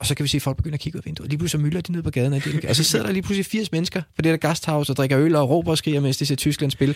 [0.00, 1.30] og så kan vi se, at folk begynder at kigge ud af vinduet.
[1.30, 2.42] Lige pludselig mylder de ned på gaden.
[2.68, 5.34] Og så sidder der lige pludselig 80 mennesker på det der gasthaus og drikker øl
[5.34, 6.94] og råber og skriger, mens de ser Tyskland spille.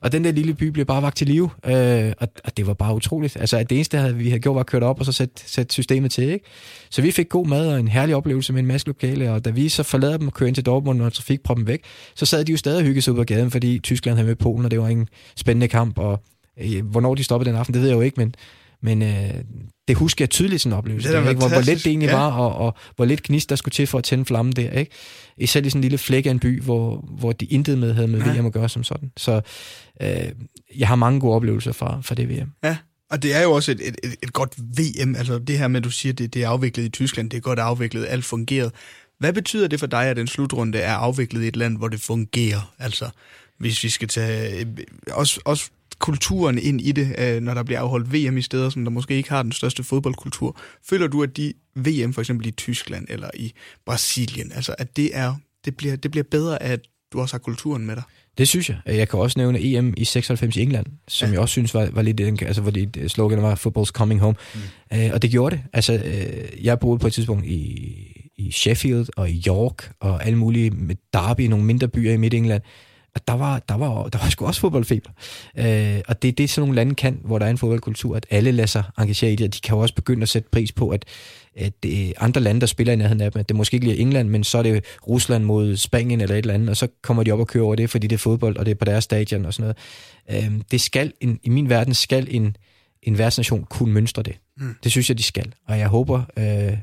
[0.00, 1.50] Og den der lille by bliver bare vagt til live.
[1.66, 3.36] Øh, og, og, det var bare utroligt.
[3.36, 5.72] Altså, at det eneste, vi havde gjort, var at køre op og så sætte, sæt
[5.72, 6.24] systemet til.
[6.24, 6.44] Ikke?
[6.90, 9.32] Så vi fik god mad og en herlig oplevelse med en masse lokale.
[9.32, 11.82] Og da vi så forlader dem og kører ind til Dortmund og trafikproppen væk,
[12.14, 14.36] så sad de jo stadig og hyggede sig ud på gaden, fordi Tyskland havde med
[14.36, 15.98] Polen, og det var en spændende kamp.
[15.98, 16.22] Og
[16.60, 18.34] øh, hvornår de stoppede den aften, det ved jeg jo ikke, men
[18.82, 19.34] men øh,
[19.88, 21.08] det husker jeg tydeligt sådan en oplevelse.
[21.08, 21.38] Det er ikke?
[21.38, 22.16] Hvor, hvor let det egentlig ja.
[22.16, 24.70] var, og, og hvor lidt gnist der skulle til for at tænde flammen der.
[24.70, 24.92] Ikke?
[25.36, 28.08] Især i sådan en lille flæk af en by, hvor, hvor de intet med havde
[28.08, 28.40] med ja.
[28.40, 29.12] VM at gøre som sådan.
[29.16, 29.40] Så
[30.02, 30.08] øh,
[30.76, 32.52] jeg har mange gode oplevelser fra, fra det VM.
[32.64, 32.76] Ja,
[33.10, 35.16] og det er jo også et, et, et, et godt VM.
[35.16, 37.40] Altså det her med, at du siger, det, det er afviklet i Tyskland, det er
[37.40, 38.70] godt afviklet, alt fungerede.
[39.18, 42.00] Hvad betyder det for dig, at den slutrunde er afviklet i et land, hvor det
[42.00, 42.74] fungerer?
[42.78, 43.08] Altså,
[43.58, 44.66] hvis vi skal tage
[45.12, 45.70] også, også
[46.00, 49.14] kulturen ind i det, øh, når der bliver afholdt VM i steder, som der måske
[49.14, 50.56] ikke har den største fodboldkultur.
[50.88, 53.52] Føler du, at de VM for eksempel i Tyskland eller i
[53.86, 55.34] Brasilien, altså at det, er,
[55.64, 56.80] det, bliver, det bliver bedre, at
[57.12, 58.02] du også har kulturen med dig?
[58.38, 58.78] Det synes jeg.
[58.86, 61.32] Jeg kan også nævne EM i 96 i England, som ja.
[61.32, 64.34] jeg også synes var, var lidt, altså hvor det slogan var Football's Coming Home.
[64.54, 64.98] Mm.
[64.98, 65.64] Øh, og det gjorde det.
[65.72, 67.86] Altså, øh, jeg boede på et tidspunkt i,
[68.36, 72.60] i Sheffield og i York og alle mulige med Derby, nogle mindre byer i Midt-England,
[73.14, 75.10] og der var, der var, der var sgu også fodboldfeber.
[75.58, 78.26] Øh, og det er det, sådan nogle lande kan, hvor der er en fodboldkultur, at
[78.30, 80.72] alle lader sig engagere i det, og de kan jo også begynde at sætte pris
[80.72, 81.04] på, at,
[81.56, 83.98] at det andre lande, der spiller i nærheden af dem, at det måske ikke lige
[83.98, 86.88] er England, men så er det Rusland mod Spanien eller et eller andet, og så
[87.02, 88.84] kommer de op og kører over det, fordi det er fodbold, og det er på
[88.84, 89.74] deres stadion og sådan
[90.28, 90.44] noget.
[90.44, 92.56] Øh, det skal, en, i min verden skal en,
[93.02, 94.36] en værtsnation kunne mønstre det.
[94.56, 94.74] Mm.
[94.82, 95.54] Det synes jeg, de skal.
[95.68, 96.78] Og jeg håber øh,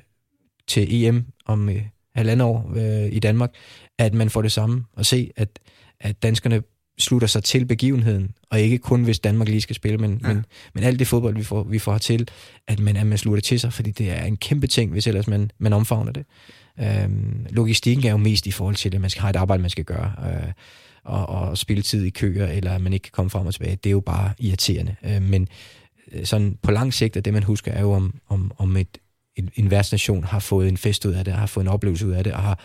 [0.67, 1.81] til EM om øh,
[2.15, 3.53] halvandet år øh, i Danmark,
[3.97, 5.59] at man får det samme, og se, at
[6.01, 6.61] at danskerne
[6.99, 10.27] slutter sig til begivenheden, og ikke kun hvis Danmark lige skal spille, men, ja.
[10.27, 12.27] men, men alt det fodbold, vi får, vi får til,
[12.67, 15.27] at man, at man slutter til sig, fordi det er en kæmpe ting, hvis ellers
[15.27, 16.25] man, man omfavner det.
[16.79, 19.69] Øhm, logistikken er jo mest i forhold til det, man skal have et arbejde, man
[19.69, 20.51] skal gøre, øh,
[21.03, 23.75] og, og spille tid i køer, eller at man ikke kan komme frem og tilbage.
[23.75, 24.95] Det er jo bare irriterende.
[25.03, 25.47] Øh, men
[26.11, 28.97] øh, sådan på lang sigt, at det man husker, er jo om, om, om et,
[29.35, 32.11] en, en værtsnation har fået en fest ud af det, har fået en oplevelse ud
[32.11, 32.59] af det, og har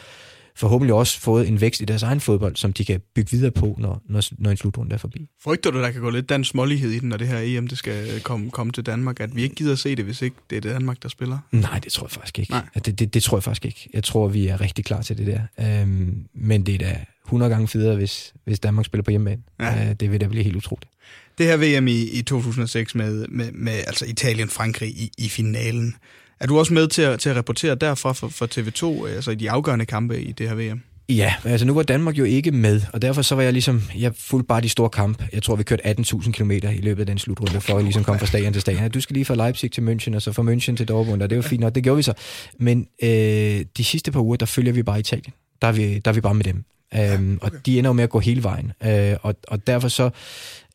[0.57, 3.77] forhåbentlig også fået en vækst i deres egen fodbold, som de kan bygge videre på,
[3.79, 5.29] når, når, når en slutrunde er forbi.
[5.45, 7.79] Frygter du, der kan gå lidt dansk smålighed i den, når det her EM det
[7.79, 10.73] skal komme, komme til Danmark, at vi ikke gider se det, hvis ikke det er
[10.73, 11.39] Danmark, der spiller?
[11.53, 12.51] Nej, det tror jeg faktisk ikke.
[12.51, 12.65] Nej.
[12.85, 13.89] Det, det, det tror jeg faktisk ikke.
[13.95, 15.41] Jeg tror, vi er rigtig klar til det der.
[15.83, 19.43] Øhm, men det er da 100 gange federe, hvis, hvis Danmark spiller på hjemmebane.
[19.61, 19.89] Ja.
[19.89, 20.91] Øh, det vil da blive helt utroligt.
[21.39, 25.95] Det her VM i, i 2006 med, med, med altså Italien-Frankrig i, i finalen,
[26.43, 29.35] er du også med til at, til at rapportere derfra for, for TV2, altså i
[29.35, 30.81] de afgørende kampe i det her VM?
[31.09, 34.13] Ja, altså nu var Danmark jo ikke med, og derfor så var jeg ligesom, jeg
[34.19, 35.29] fulgte bare de store kampe.
[35.33, 38.19] Jeg tror, vi kørte 18.000 km i løbet af den slutrunde, for at ligesom komme
[38.19, 38.91] fra stadion til stadion.
[38.91, 41.37] Du skal lige fra Leipzig til München, og så fra München til Dortmund, og det
[41.37, 42.13] var fint nok, det gjorde vi så.
[42.59, 45.33] Men øh, de sidste par uger, der følger vi bare Italien.
[45.63, 46.65] Der er vi, der er vi bare med dem.
[46.95, 47.57] Øhm, okay.
[47.57, 48.73] Og de ender jo med at gå hele vejen.
[48.85, 50.05] Øh, og, og derfor så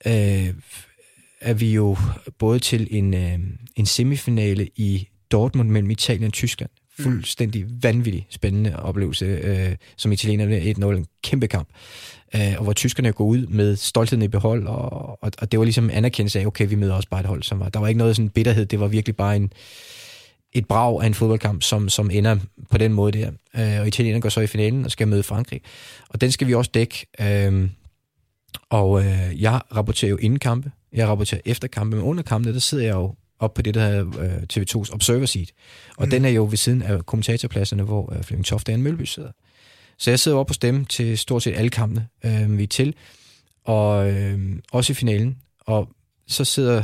[0.07, 0.53] øh,
[1.41, 1.97] er vi jo
[2.39, 3.39] både til en, øh,
[3.76, 6.69] en semifinale i Dortmund mellem Italien og Tyskland.
[6.97, 7.03] Mm.
[7.03, 11.67] Fuldstændig vanvittig spændende oplevelse, øh, som italienerne 1-0, en kæmpe kamp.
[12.36, 15.63] Øh, og hvor tyskerne går ud med stoltheden i behold, og, og, og det var
[15.63, 17.97] ligesom anerkendelse af, okay, vi møder også bare et hold, som var, der var ikke
[17.97, 19.51] noget sådan bitterhed, det var virkelig bare en,
[20.53, 22.38] et brag af en fodboldkamp, som, som ender
[22.71, 23.32] på den måde der.
[23.55, 25.61] Øh, og italienerne går så i finalen og skal møde Frankrig.
[26.09, 27.05] Og den skal vi også dække.
[27.21, 27.69] Øh,
[28.69, 32.59] og øh, jeg rapporterer jo inden kampe, jeg rapporterer efter kampe, men under kampe, der
[32.59, 35.51] sidder jeg jo op på det, der hedder øh, TV2's Observer Seat.
[35.97, 36.11] Og mm.
[36.11, 39.31] den er jo ved siden af kommentatorpladserne, hvor øh, Flemming Toft og Anne Mølby sidder.
[39.97, 42.95] Så jeg sidder op på stemme til stort set alle kampene, øh, vi er til,
[43.65, 44.39] og øh,
[44.71, 45.38] også i finalen.
[45.59, 45.89] Og
[46.27, 46.83] så sidder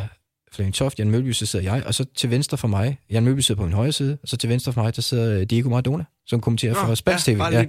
[0.52, 3.40] Flemming Toft, Jan Mølby, så sidder jeg, og så til venstre for mig, Jan Mølby
[3.40, 6.04] sidder på min højre side, og så til venstre for mig, der sidder Diego Maradona,
[6.26, 7.38] som kommenterer for Spansk TV.
[7.38, 7.66] Ja, Ja.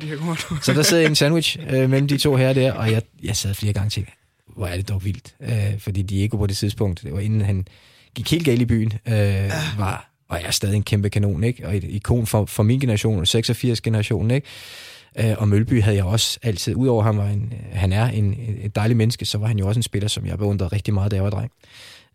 [0.62, 3.54] Så der sidder en sandwich øh, mellem de to her der, og jeg, jeg sad
[3.54, 4.06] flere gange til,
[4.56, 5.34] hvor er det dog vildt.
[5.40, 7.66] Øh, fordi Diego på det tidspunkt, det var inden han
[8.14, 11.66] gik helt galt i byen, øh, var, og jeg er stadig en kæmpe kanon, ikke?
[11.66, 14.46] Og et ikon for, for min generation, 86-generationen, ikke?
[15.18, 18.76] Øh, og Mølby havde jeg også altid, udover han, var en, han er en, et
[18.76, 21.16] dejligt menneske, så var han jo også en spiller, som jeg beundrede rigtig meget, da
[21.16, 21.50] jeg var dreng.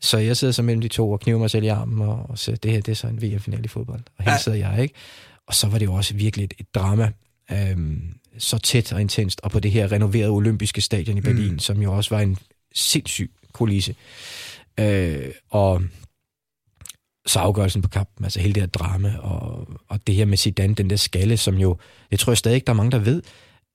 [0.01, 2.37] Så jeg sidder så mellem de to og kniver mig selv i armen, og, og
[2.39, 4.01] så det her, det er så en VM-final i fodbold.
[4.17, 4.37] Og her Ja.
[4.37, 4.93] sidder jeg, ikke?
[5.47, 7.11] Og så var det jo også virkelig et, et drama,
[7.51, 8.01] øhm,
[8.37, 11.59] så tæt og intenst, og på det her renoverede olympiske stadion i Berlin, mm.
[11.59, 12.37] som jo også var en
[12.75, 13.95] sindssyg kulisse.
[14.79, 15.81] Øh, og
[17.25, 20.75] så afgørelsen på kampen, altså hele det her drama, og, og det her med Zidane,
[20.75, 21.77] den der skalle, som jo,
[22.11, 23.21] jeg tror stadig ikke, der er mange, der ved,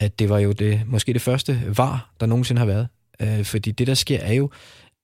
[0.01, 2.89] at det var jo det, måske det første var, der nogensinde har været.
[3.21, 4.51] Øh, fordi det, der sker, er jo,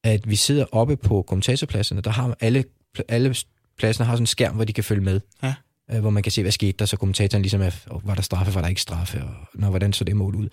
[0.04, 2.64] at vi sidder oppe på kommentatorpladserne, der har alle,
[3.08, 3.34] alle
[3.78, 5.20] pladserne har sådan en skærm, hvor de kan følge med.
[5.42, 5.54] Ja.
[5.90, 7.70] Øh, hvor man kan se, hvad skete der, så kommentatoren ligesom er,
[8.04, 10.48] var der straffe, var der ikke straffe, og når, hvordan så det mål ud.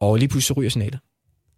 [0.00, 0.98] Og lige pludselig så ryger signalet.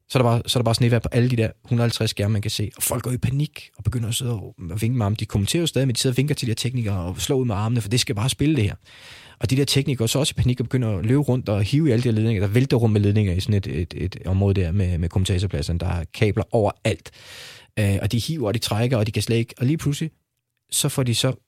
[0.09, 2.33] Så er der bare, så er der bare snevær på alle de der 150 skærme,
[2.33, 2.71] man kan se.
[2.77, 5.17] Og folk går i panik og begynder at sidde og vinke med armen.
[5.21, 7.37] De kommenterer jo stadig, men de sidder og vinker til de her teknikere og slår
[7.37, 8.75] ud med armene, for det skal bare spille det her.
[9.41, 11.63] Og de der teknikere går så også i panik og begynder at løbe rundt og
[11.63, 12.47] hive i alle de her ledninger.
[12.47, 15.79] Der vælter rum med ledninger i sådan et, et, et område der med, med kommentatorpladserne.
[15.79, 17.11] Der er kabler overalt.
[17.79, 19.55] Øh, og de hiver, og de trækker, og de kan slet ikke.
[19.59, 20.11] Og lige pludselig,
[20.71, 21.44] så får de så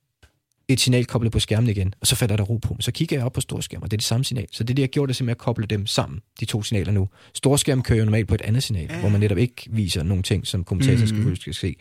[0.68, 2.76] et signal koblet på skærmen igen, og så falder der ro på.
[2.80, 4.46] Så kigger jeg op på storskærm, og det er det samme signal.
[4.52, 6.92] Så det, det jeg gjorde, det er simpelthen at koble dem sammen, de to signaler
[6.92, 7.08] nu.
[7.34, 9.00] Storskærm kører jo normalt på et andet signal, ja.
[9.00, 11.08] hvor man netop ikke viser nogle ting, som kommentatoren mm-hmm.
[11.08, 11.76] selvfølgelig skal se.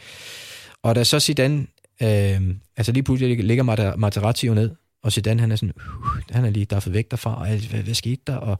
[0.84, 1.68] Og da så Zidane,
[2.02, 4.72] øh, altså lige pludselig ligger Materazzi jo ned,
[5.04, 7.94] og Zidane han er sådan, uh, han er lige daffet væk derfra, og hvad, hvad
[7.94, 8.36] skete der?
[8.36, 8.60] Og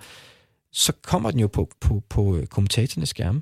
[0.71, 3.41] så kommer den jo på, på, på kommentatorens skærme,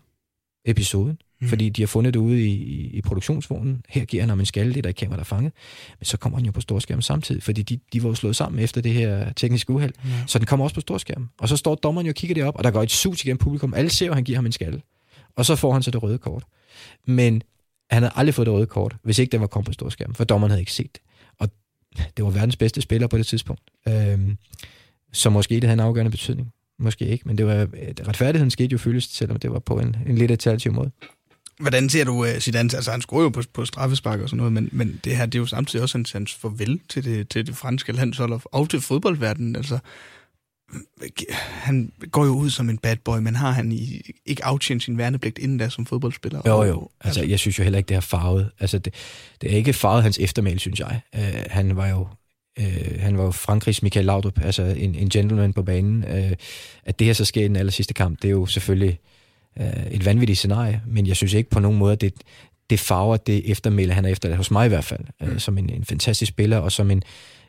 [0.66, 1.50] episoden, mm.
[1.50, 3.86] fordi de har fundet det ude i, i, i produktionsvognen.
[3.89, 5.54] Her giver han ham en skalle, det er der ikke kamera, der er fanget.
[6.00, 8.64] Men så kommer den jo på storskærm samtidig, fordi de, de var jo slået sammen
[8.64, 9.94] efter det her tekniske uheld.
[10.04, 10.10] Mm.
[10.28, 11.30] Så den kommer også på storskærm.
[11.39, 13.38] Og så står dommeren jo og kigger det op, og der går et sus igennem
[13.38, 13.74] publikum.
[13.74, 14.82] Alle ser at han giver ham en skalle.
[15.36, 16.44] Og så får han så det røde kort.
[17.08, 17.44] Men
[17.89, 20.24] han havde aldrig fået det røde kort, hvis ikke den var kommet på storskærm, for
[20.24, 21.02] dommeren havde ikke set det.
[21.39, 21.50] Og
[22.18, 23.62] det var verdens bedste spiller på det tidspunkt.
[23.88, 24.38] Øhm,
[25.12, 26.54] så måske det havde en afgørende betydning.
[26.80, 27.68] Måske ikke, men det var,
[28.08, 30.91] retfærdigheden skete jo føles, selvom det var på en, en lidt alternativ måde.
[31.60, 32.70] Hvordan ser du uh, Zidane?
[32.76, 35.36] Altså, han scorer jo på, på straffespark og sådan noget, men, men det her, det
[35.36, 38.70] er jo samtidig også hans, hans farvel til det, til det franske landshold og, og
[38.70, 39.56] til fodboldverdenen.
[39.56, 39.80] Altså,
[41.38, 44.97] han går jo ud som en bad boy, men har han i, ikke aftjent sin
[44.97, 46.41] værnepligt inden da som fodboldspiller?
[46.45, 46.89] Jo, jo.
[47.01, 48.51] Altså, jeg synes jo heller ikke, det har farvet.
[48.60, 48.93] Altså, det,
[49.41, 51.01] det er ikke farvet hans eftermæl, synes jeg.
[51.18, 52.08] Uh, han var jo
[52.60, 56.04] Øh, han var jo Frankrigs Michael Laudrup, altså en, en gentleman på banen.
[56.04, 56.32] Øh,
[56.86, 58.99] at det her så sker i den aller sidste kamp, det er jo selvfølgelig
[59.60, 62.14] øh, et vanvittigt scenarie, men jeg synes ikke på nogen måde, det,
[62.70, 65.39] det farver det eftermæle, han er efter, hos mig i hvert fald, øh, mm.
[65.39, 67.04] som en, en fantastisk spiller, og som en,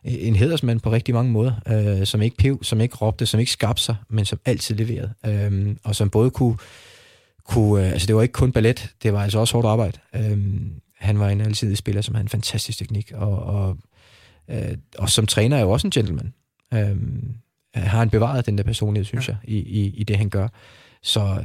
[0.05, 3.53] en hedersmand på rigtig mange måder, øh, som ikke pev, som ikke råbte, som ikke
[3.53, 6.57] skabte sig, men som altid leverede, øh, og som både kunne,
[7.45, 9.99] kunne øh, altså det var ikke kun ballet, det var altså også hårdt arbejde.
[10.15, 10.39] Øh,
[10.99, 13.77] han var en altid spiller, som havde en fantastisk teknik, og, og
[14.51, 16.35] Øh, og som træner er jo også en gentleman.
[16.75, 16.97] Øh,
[17.75, 19.33] har han bevaret den der personlighed, synes ja.
[19.33, 20.49] jeg, i, i, i det han gør.
[21.03, 21.45] Så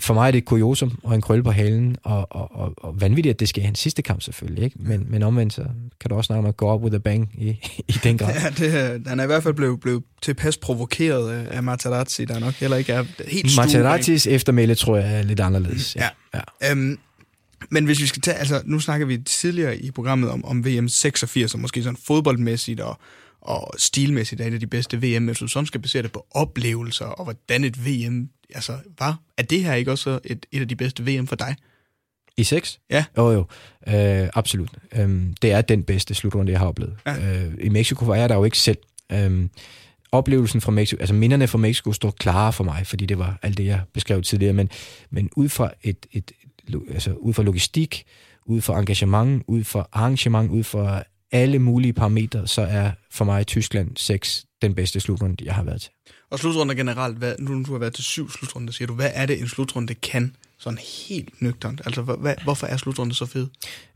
[0.00, 3.00] for mig er det et kuriosum og en krølle på halen, og, og, og, og
[3.00, 4.64] vanvittigt, at det sker i hans sidste kamp selvfølgelig.
[4.64, 4.76] Ikke?
[4.80, 5.64] Men, men omvendt, så
[6.00, 7.48] kan du også snakke om at gå op with a bang i,
[7.88, 8.34] i den grad.
[8.34, 12.54] Ja, det, han er i hvert fald blevet, blevet tilpas provokeret af Materazzi, der nok
[12.54, 13.62] heller ikke er helt stor.
[13.62, 15.96] Materazzis eftermæle tror jeg er lidt anderledes.
[15.96, 16.08] Ja.
[16.34, 16.40] ja.
[16.62, 16.70] ja.
[16.70, 16.98] Øhm,
[17.70, 20.88] men hvis vi skal tage, altså nu snakker vi tidligere i programmet om, om VM
[20.88, 22.98] 86, og måske sådan fodboldmæssigt og,
[23.40, 26.26] og stilmæssigt er det de bedste VM, men hvis du sådan skal basere det på
[26.30, 30.68] oplevelser, og hvordan et VM altså, var, er det her ikke også et, et af
[30.68, 31.56] de bedste VM for dig?
[32.36, 32.80] I 6?
[32.90, 33.04] Ja.
[33.16, 33.46] Jo, jo.
[33.88, 34.70] Øh, absolut.
[34.92, 36.96] Øhm, det er den bedste slutrunde, jeg har oplevet.
[37.06, 37.44] Ja.
[37.44, 38.78] Øh, I Mexico var jeg der jo ikke selv.
[39.12, 39.50] Øhm,
[40.12, 43.58] oplevelsen fra Mexico, altså minderne fra Mexico står klare for mig, fordi det var alt
[43.58, 44.70] det, jeg beskrev tidligere, men,
[45.10, 46.32] men ud fra et, et,
[46.90, 48.04] altså ud fra logistik,
[48.44, 53.46] ud fra engagement, ud fra arrangement, ud fra alle mulige parametre, så er for mig
[53.46, 55.90] Tyskland 6 den bedste slutrunde, jeg har været til.
[56.30, 59.26] Og slutrunder generelt, hvad, nu du har været til syv slutrunder, siger du, hvad er
[59.26, 60.36] det, en slutrunde kan?
[60.58, 60.78] Sådan
[61.08, 61.80] helt nøgternt.
[61.84, 63.46] Altså, hvad, hvorfor er slutrunde så fed?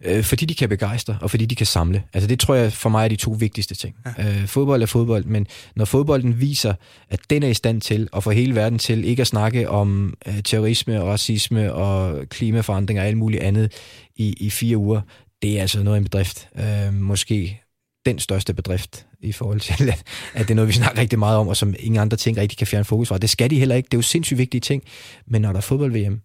[0.04, 2.02] Øh, fordi de kan begejstre, og fordi de kan samle.
[2.12, 3.96] Altså, det tror jeg for mig er de to vigtigste ting.
[4.18, 4.40] Ja.
[4.40, 5.46] Øh, fodbold er fodbold, men
[5.76, 6.74] når fodbolden viser,
[7.08, 10.14] at den er i stand til at få hele verden til ikke at snakke om
[10.26, 13.72] øh, terrorisme og racisme og klimaforandring og alt muligt andet
[14.16, 15.00] i, i fire uger,
[15.42, 16.48] det er altså noget af en bedrift.
[16.58, 17.62] Øh, måske
[18.06, 19.94] den største bedrift i forhold til,
[20.34, 22.58] at det er noget, vi snakker rigtig meget om, og som ingen andre ting rigtig
[22.58, 23.18] kan fjerne fokus fra.
[23.18, 23.86] Det skal de heller ikke.
[23.86, 24.82] Det er jo sindssygt vigtige ting.
[25.26, 26.20] Men når der er fodbold-VM,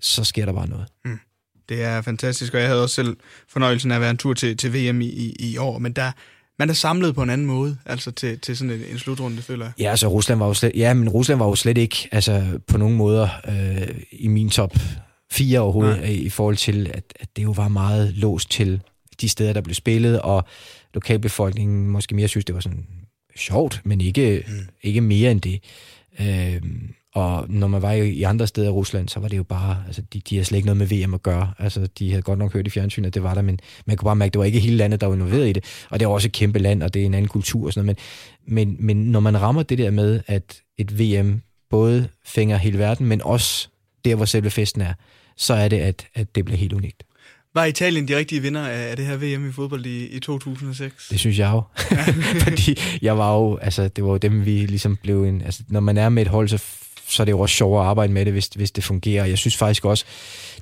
[0.00, 0.86] så sker der bare noget.
[1.04, 1.18] Mm.
[1.68, 3.16] Det er fantastisk, og jeg havde også selv
[3.48, 6.12] fornøjelsen af at være en tur til, til VM i, i, i år, men der,
[6.58, 9.64] man er samlet på en anden måde, altså til, til sådan en, en slutrunde, føler
[9.64, 9.72] jeg.
[9.78, 12.78] Ja, altså Rusland var jo slet, ja, men Rusland var jo slet ikke altså, på
[12.78, 14.76] nogen måder øh, i min top
[15.32, 16.08] 4 overhovedet, Nej.
[16.08, 18.80] i forhold til, at, at det jo var meget låst til
[19.20, 20.44] de steder, der blev spillet, og
[20.94, 22.86] lokalbefolkningen måske mere synes, det var sådan
[23.36, 24.52] sjovt, men ikke, mm.
[24.82, 25.62] ikke mere end det.
[26.20, 26.62] Øh,
[27.14, 30.02] og når man var i andre steder i Rusland, så var det jo bare, altså
[30.12, 31.52] de, de havde slet ikke noget med VM at gøre.
[31.58, 34.06] Altså de havde godt nok hørt i fjernsynet, at det var der, men man kunne
[34.06, 35.64] bare mærke, at det var ikke hele landet, der var involveret i det.
[35.90, 37.86] Og det er også et kæmpe land, og det er en anden kultur og sådan
[37.86, 37.98] noget.
[38.46, 42.78] Men, men, men når man rammer det der med, at et VM både fænger hele
[42.78, 43.68] verden, men også
[44.04, 44.94] der, hvor selve festen er,
[45.36, 47.02] så er det, at, at det bliver helt unikt.
[47.54, 51.08] Var Italien de rigtige vinder af det her VM i fodbold i, i 2006?
[51.08, 51.62] Det synes jeg jo.
[52.46, 55.80] Fordi jeg var jo, altså det var jo dem, vi ligesom blev en, altså når
[55.80, 56.58] man er med et hold, så
[57.10, 59.24] så er det jo også sjovere at arbejde med det, hvis, hvis det fungerer.
[59.24, 60.04] Jeg synes faktisk også,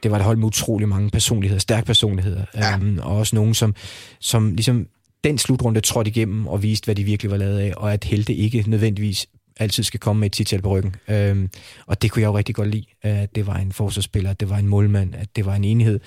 [0.02, 2.76] det var et hold med utrolig mange personligheder, stærke personligheder, ja.
[2.76, 3.74] um, og også nogen, som,
[4.20, 4.86] som ligesom
[5.24, 8.34] den slutrunde trådte igennem og viste, hvad de virkelig var lavet af, og at helte
[8.34, 9.26] ikke nødvendigvis
[9.56, 10.96] altid skal komme med et titel på ryggen.
[11.32, 11.50] Um,
[11.86, 14.50] og det kunne jeg jo rigtig godt lide, at det var en forsvarsspiller, at det
[14.50, 16.00] var en målmand, at det var en enhed.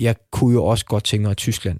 [0.00, 1.78] Jeg kunne jo også godt tænke mig, at Tyskland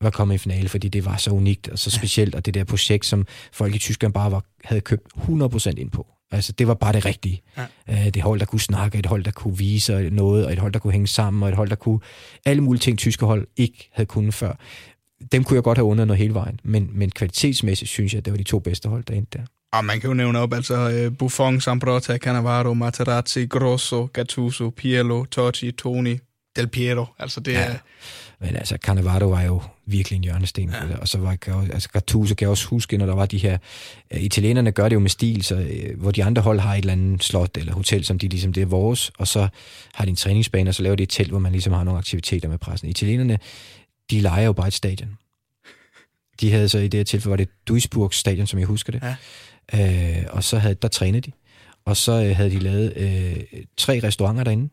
[0.00, 2.64] var kommet i finale, fordi det var så unikt og så specielt, og det der
[2.64, 6.06] projekt, som folk i Tyskland bare var, havde købt 100% ind på.
[6.30, 7.42] Altså, det var bare det rigtige.
[7.88, 8.10] Ja.
[8.10, 10.78] det hold, der kunne snakke, et hold, der kunne vise noget, og et hold, der
[10.78, 12.00] kunne hænge sammen, og et hold, der kunne...
[12.44, 14.52] Alle mulige ting, tyske hold ikke havde kunnet før.
[15.32, 18.24] Dem kunne jeg godt have undret noget hele vejen, men, men kvalitetsmæssigt synes jeg, at
[18.24, 19.44] det var de to bedste hold, der endte der.
[19.72, 25.24] Og man kan jo nævne op, altså uh, Buffon, Sambrota, Cannavaro, Materazzi, Grosso, Gattuso, Pirlo,
[25.24, 26.18] Totti, Toni,
[26.56, 27.06] Del Piero.
[27.18, 27.60] Altså det ja.
[27.60, 27.74] er...
[28.40, 30.70] Men altså, Cannavaro var jo virkelig en hjørnesten.
[30.70, 30.96] Ja.
[30.96, 31.36] Og så var
[31.72, 33.58] altså, Gattuso kan jeg også huske, når der var de her...
[34.14, 36.78] Uh, italienerne gør det jo med stil, så, uh, hvor de andre hold har et
[36.78, 39.48] eller andet slot eller hotel, som de ligesom, det er vores, og så
[39.94, 41.98] har de en træningsbane, og så laver de et telt, hvor man ligesom har nogle
[41.98, 42.88] aktiviteter med pressen.
[42.88, 43.38] Italienerne,
[44.10, 45.18] de leger jo bare et stadion.
[46.40, 49.02] De havde så i det her tilfælde, var det Duisburg stadion, som jeg husker det.
[49.02, 50.18] Ja.
[50.18, 51.32] Uh, og så havde, der trænede de.
[51.84, 54.68] Og så uh, havde de lavet uh, tre restauranter derinde,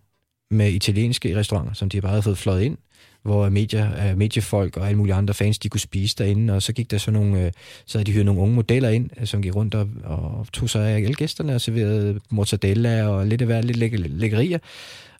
[0.53, 2.77] med italienske restauranter, som de bare havde fået fløjet ind,
[3.23, 6.73] hvor medier, uh, mediefolk og alle mulige andre fans, de kunne spise derinde, og så
[6.73, 7.51] gik der så nogle, uh,
[7.85, 10.69] så havde de hyret nogle unge modeller ind, uh, som gik rundt og, og tog
[10.69, 14.59] sig af alle gæsterne og serverede mortadella og lidt af hver, lidt læ- lækkerier.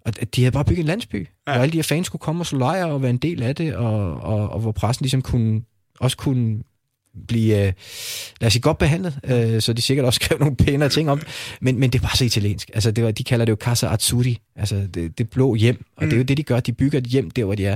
[0.06, 1.54] Og de havde bare bygget en landsby, ja.
[1.54, 3.56] hvor alle de her fans kunne komme og slå lejre og være en del af
[3.56, 5.62] det, og, og, og hvor pressen ligesom kunne,
[6.00, 6.64] også kunne
[7.28, 7.74] blive, øh,
[8.42, 11.22] lad os sige, godt behandlet, øh, så de sikkert også skrev nogle pænere ting om
[11.62, 12.72] men, men det var så italiensk.
[12.74, 16.04] Altså, det var, de kalder det jo Casa Azzurri, altså det, det blå hjem, og
[16.04, 16.10] mm.
[16.10, 16.28] det er jo mm.
[16.28, 17.76] det, de gør, de bygger et hjem der, hvor de er.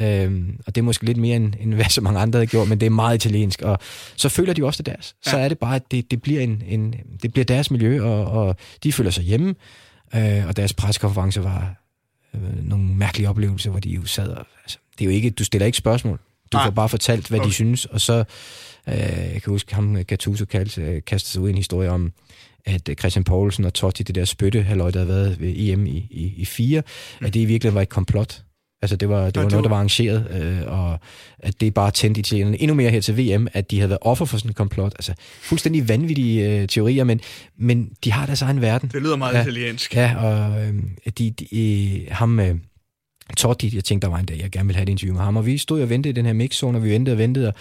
[0.00, 2.68] Øhm, og det er måske lidt mere, end, end hvad så mange andre har gjort,
[2.68, 3.78] men det er meget italiensk, og
[4.16, 5.14] så føler de også det deres.
[5.26, 5.30] Ja.
[5.30, 8.24] Så er det bare, at det, det, bliver, en, en, det bliver deres miljø, og,
[8.24, 9.54] og de føler sig hjemme,
[10.14, 11.74] øh, og deres pressekonference var
[12.34, 15.44] øh, nogle mærkelige oplevelser, hvor de jo sad og, altså, det er jo ikke, du
[15.44, 16.18] stiller ikke spørgsmål,
[16.52, 16.66] du Nej.
[16.66, 17.48] får bare fortalt, hvad okay.
[17.48, 18.24] de synes, og så
[18.96, 22.12] jeg kan huske, ham Gattuso kaldte, øh, kastede sig ud i en historie om,
[22.64, 26.06] at Christian Poulsen og Totti, det der spytte, halløj, der havde været ved EM i,
[26.10, 26.82] i, i fire,
[27.20, 27.26] mm.
[27.26, 28.42] at det i virkeligheden var et komplot.
[28.82, 30.98] Altså det var, det var noget, der var arrangeret, øh, og
[31.38, 34.24] at det bare tændte italienerne endnu mere her til VM, at de havde været offer
[34.24, 34.92] for sådan et komplot.
[34.92, 37.20] Altså fuldstændig vanvittige øh, teorier, men,
[37.56, 38.90] men de har deres egen verden.
[38.92, 39.96] Det lyder meget ja, italiensk.
[39.96, 40.74] Ja, og øh,
[41.18, 42.54] de, de, ham, øh,
[43.36, 45.36] Totti, jeg tænkte, der var en dag, jeg gerne ville have et interview med ham,
[45.36, 47.54] og vi stod og ventede i den her mixzone, og vi ventede og ventede, og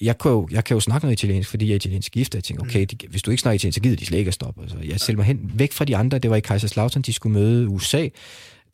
[0.00, 2.44] jeg kan, jo, jeg kan jo snakke noget italiensk, fordi jeg er italiensk gift, jeg
[2.44, 4.62] tænker, okay, de, hvis du ikke snakker italiensk, så gider de slet ikke at stoppe.
[4.62, 7.32] Altså, jeg selv mig hen, væk fra de andre, det var i Kaiserslautern, de skulle
[7.32, 8.08] møde USA,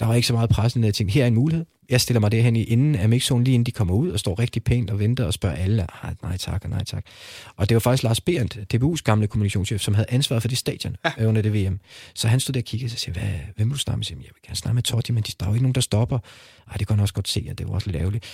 [0.00, 1.66] der var ikke så meget pres, jeg tænkte, her er en mulighed.
[1.88, 4.38] Jeg stiller mig derhen i inden af mixzonen, lige inden de kommer ud, og står
[4.38, 5.86] rigtig pænt og venter og spørger alle,
[6.22, 7.04] nej tak og nej tak.
[7.56, 10.96] Og det var faktisk Lars Berndt, DBU's gamle kommunikationschef, som havde ansvaret for det stadion
[11.04, 11.26] ja.
[11.26, 11.80] under det VM.
[12.14, 14.06] Så han stod der og kiggede og sagde, Hvad, hvem vil du snakke med?
[14.10, 16.18] Jeg, jeg vil gerne snakke med Totti, men der er jo ikke nogen, der stopper.
[16.70, 18.24] Ej, det kan han også godt se, at det var også lidt ærgerligt.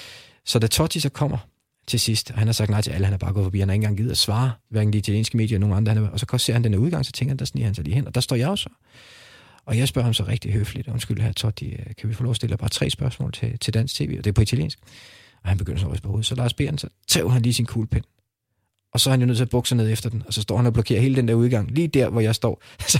[0.45, 1.38] Så da Totti så kommer,
[1.87, 2.30] til sidst.
[2.30, 3.59] Og han har sagt nej til alle, han har bare gået forbi.
[3.59, 5.95] Han har ikke engang givet at svare, hverken de italienske medier eller nogen andre.
[5.95, 7.85] Han er, og så ser han den udgang, så tænker han, der sniger han sig
[7.85, 8.07] lige hen.
[8.07, 8.70] Og der står jeg også.
[9.66, 12.30] Og jeg spørger ham så rigtig høfligt, undskyld her Totti, øh, kan vi få lov
[12.30, 14.78] at stille bare tre spørgsmål til, til dansk tv, og det er på italiensk.
[15.43, 16.26] Og han begynder så at på hovedet.
[16.26, 18.03] Så Lars Beren, så tager han lige sin kuglepen,
[18.93, 20.57] og så er han jo nødt til at bukse ned efter den, og så står
[20.57, 22.62] han og blokerer hele den der udgang, lige der, hvor jeg står.
[22.88, 22.99] så,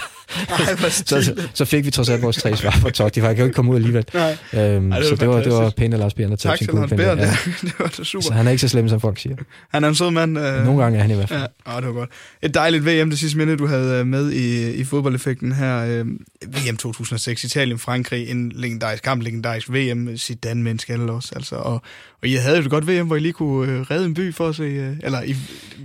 [0.49, 3.36] Ej, så, så, så, fik vi trods alt vores tre svar på Totti, for jeg
[3.36, 4.05] kan jo ikke komme ud alligevel.
[4.14, 4.36] Nej.
[4.53, 6.66] Øhm, Ej, det så det var, det var pænt af Lars Bjerg, at tage sin
[6.66, 6.99] kuglepen.
[6.99, 7.24] Tak ja.
[7.62, 8.22] det var det super.
[8.22, 9.36] Så han er ikke så slem, som folk siger.
[9.68, 10.38] Han er en sød mand.
[10.38, 10.64] Øh...
[10.64, 11.40] Nogle gange er han i hvert fald.
[11.66, 12.11] Ja, oh, det var godt.
[12.43, 15.84] Et dejligt VM, det sidste minde, du havde øh, med i, i fodboldeffekten her.
[15.84, 16.07] Øh,
[16.47, 21.32] VM 2006, Italien-Frankrig, en legendarisk kamp, legendarisk VM, Zidane med en skalle også.
[21.36, 21.82] Altså, og,
[22.23, 24.49] og I havde et godt VM, hvor I lige kunne øh, redde en by for
[24.49, 25.37] at se, øh, eller I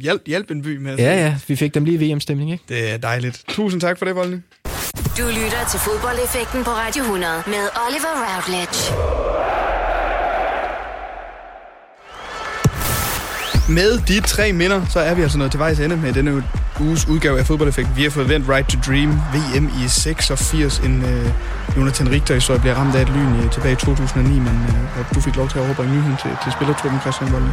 [0.01, 2.63] hjælp, hjælp en by med at Ja, ja, vi fik dem lige VM-stemning, ikke?
[2.69, 3.43] Det er dejligt.
[3.47, 4.43] Tusind tak for det, Voldning.
[5.17, 7.53] Du lytter til fodboldeffekten på Radio 100 med
[7.87, 9.56] Oliver Routledge.
[13.69, 16.43] Med de tre minder, så er vi altså nået til vejs ende med denne
[16.79, 17.89] uges udgave af Fodboldeffekt.
[17.95, 22.75] Vi har fået vendt Right to Dream, VM i 86, en uh, Jonathan Richter-historie bliver
[22.75, 25.65] ramt af et lyn uh, tilbage i 2009, men uh, du fik lov til at
[25.65, 27.49] overbringe nyheden til, til spillertruppen Christian Volden.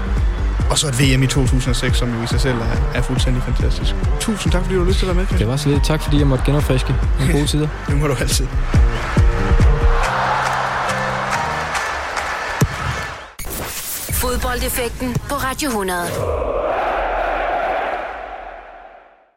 [0.71, 3.95] Og så et VM i 2006, som jo i sig selv er, er fuldstændig fantastisk.
[4.21, 5.41] Tusind tak, fordi du har lyst til at være med, Christian.
[5.41, 5.85] Det var så lidt.
[5.85, 7.69] Tak, fordi jeg måtte genopfriske nogle gode tider.
[7.89, 8.47] Det må du altid.
[14.25, 17.04] Fodboldeffekten på Radio 100.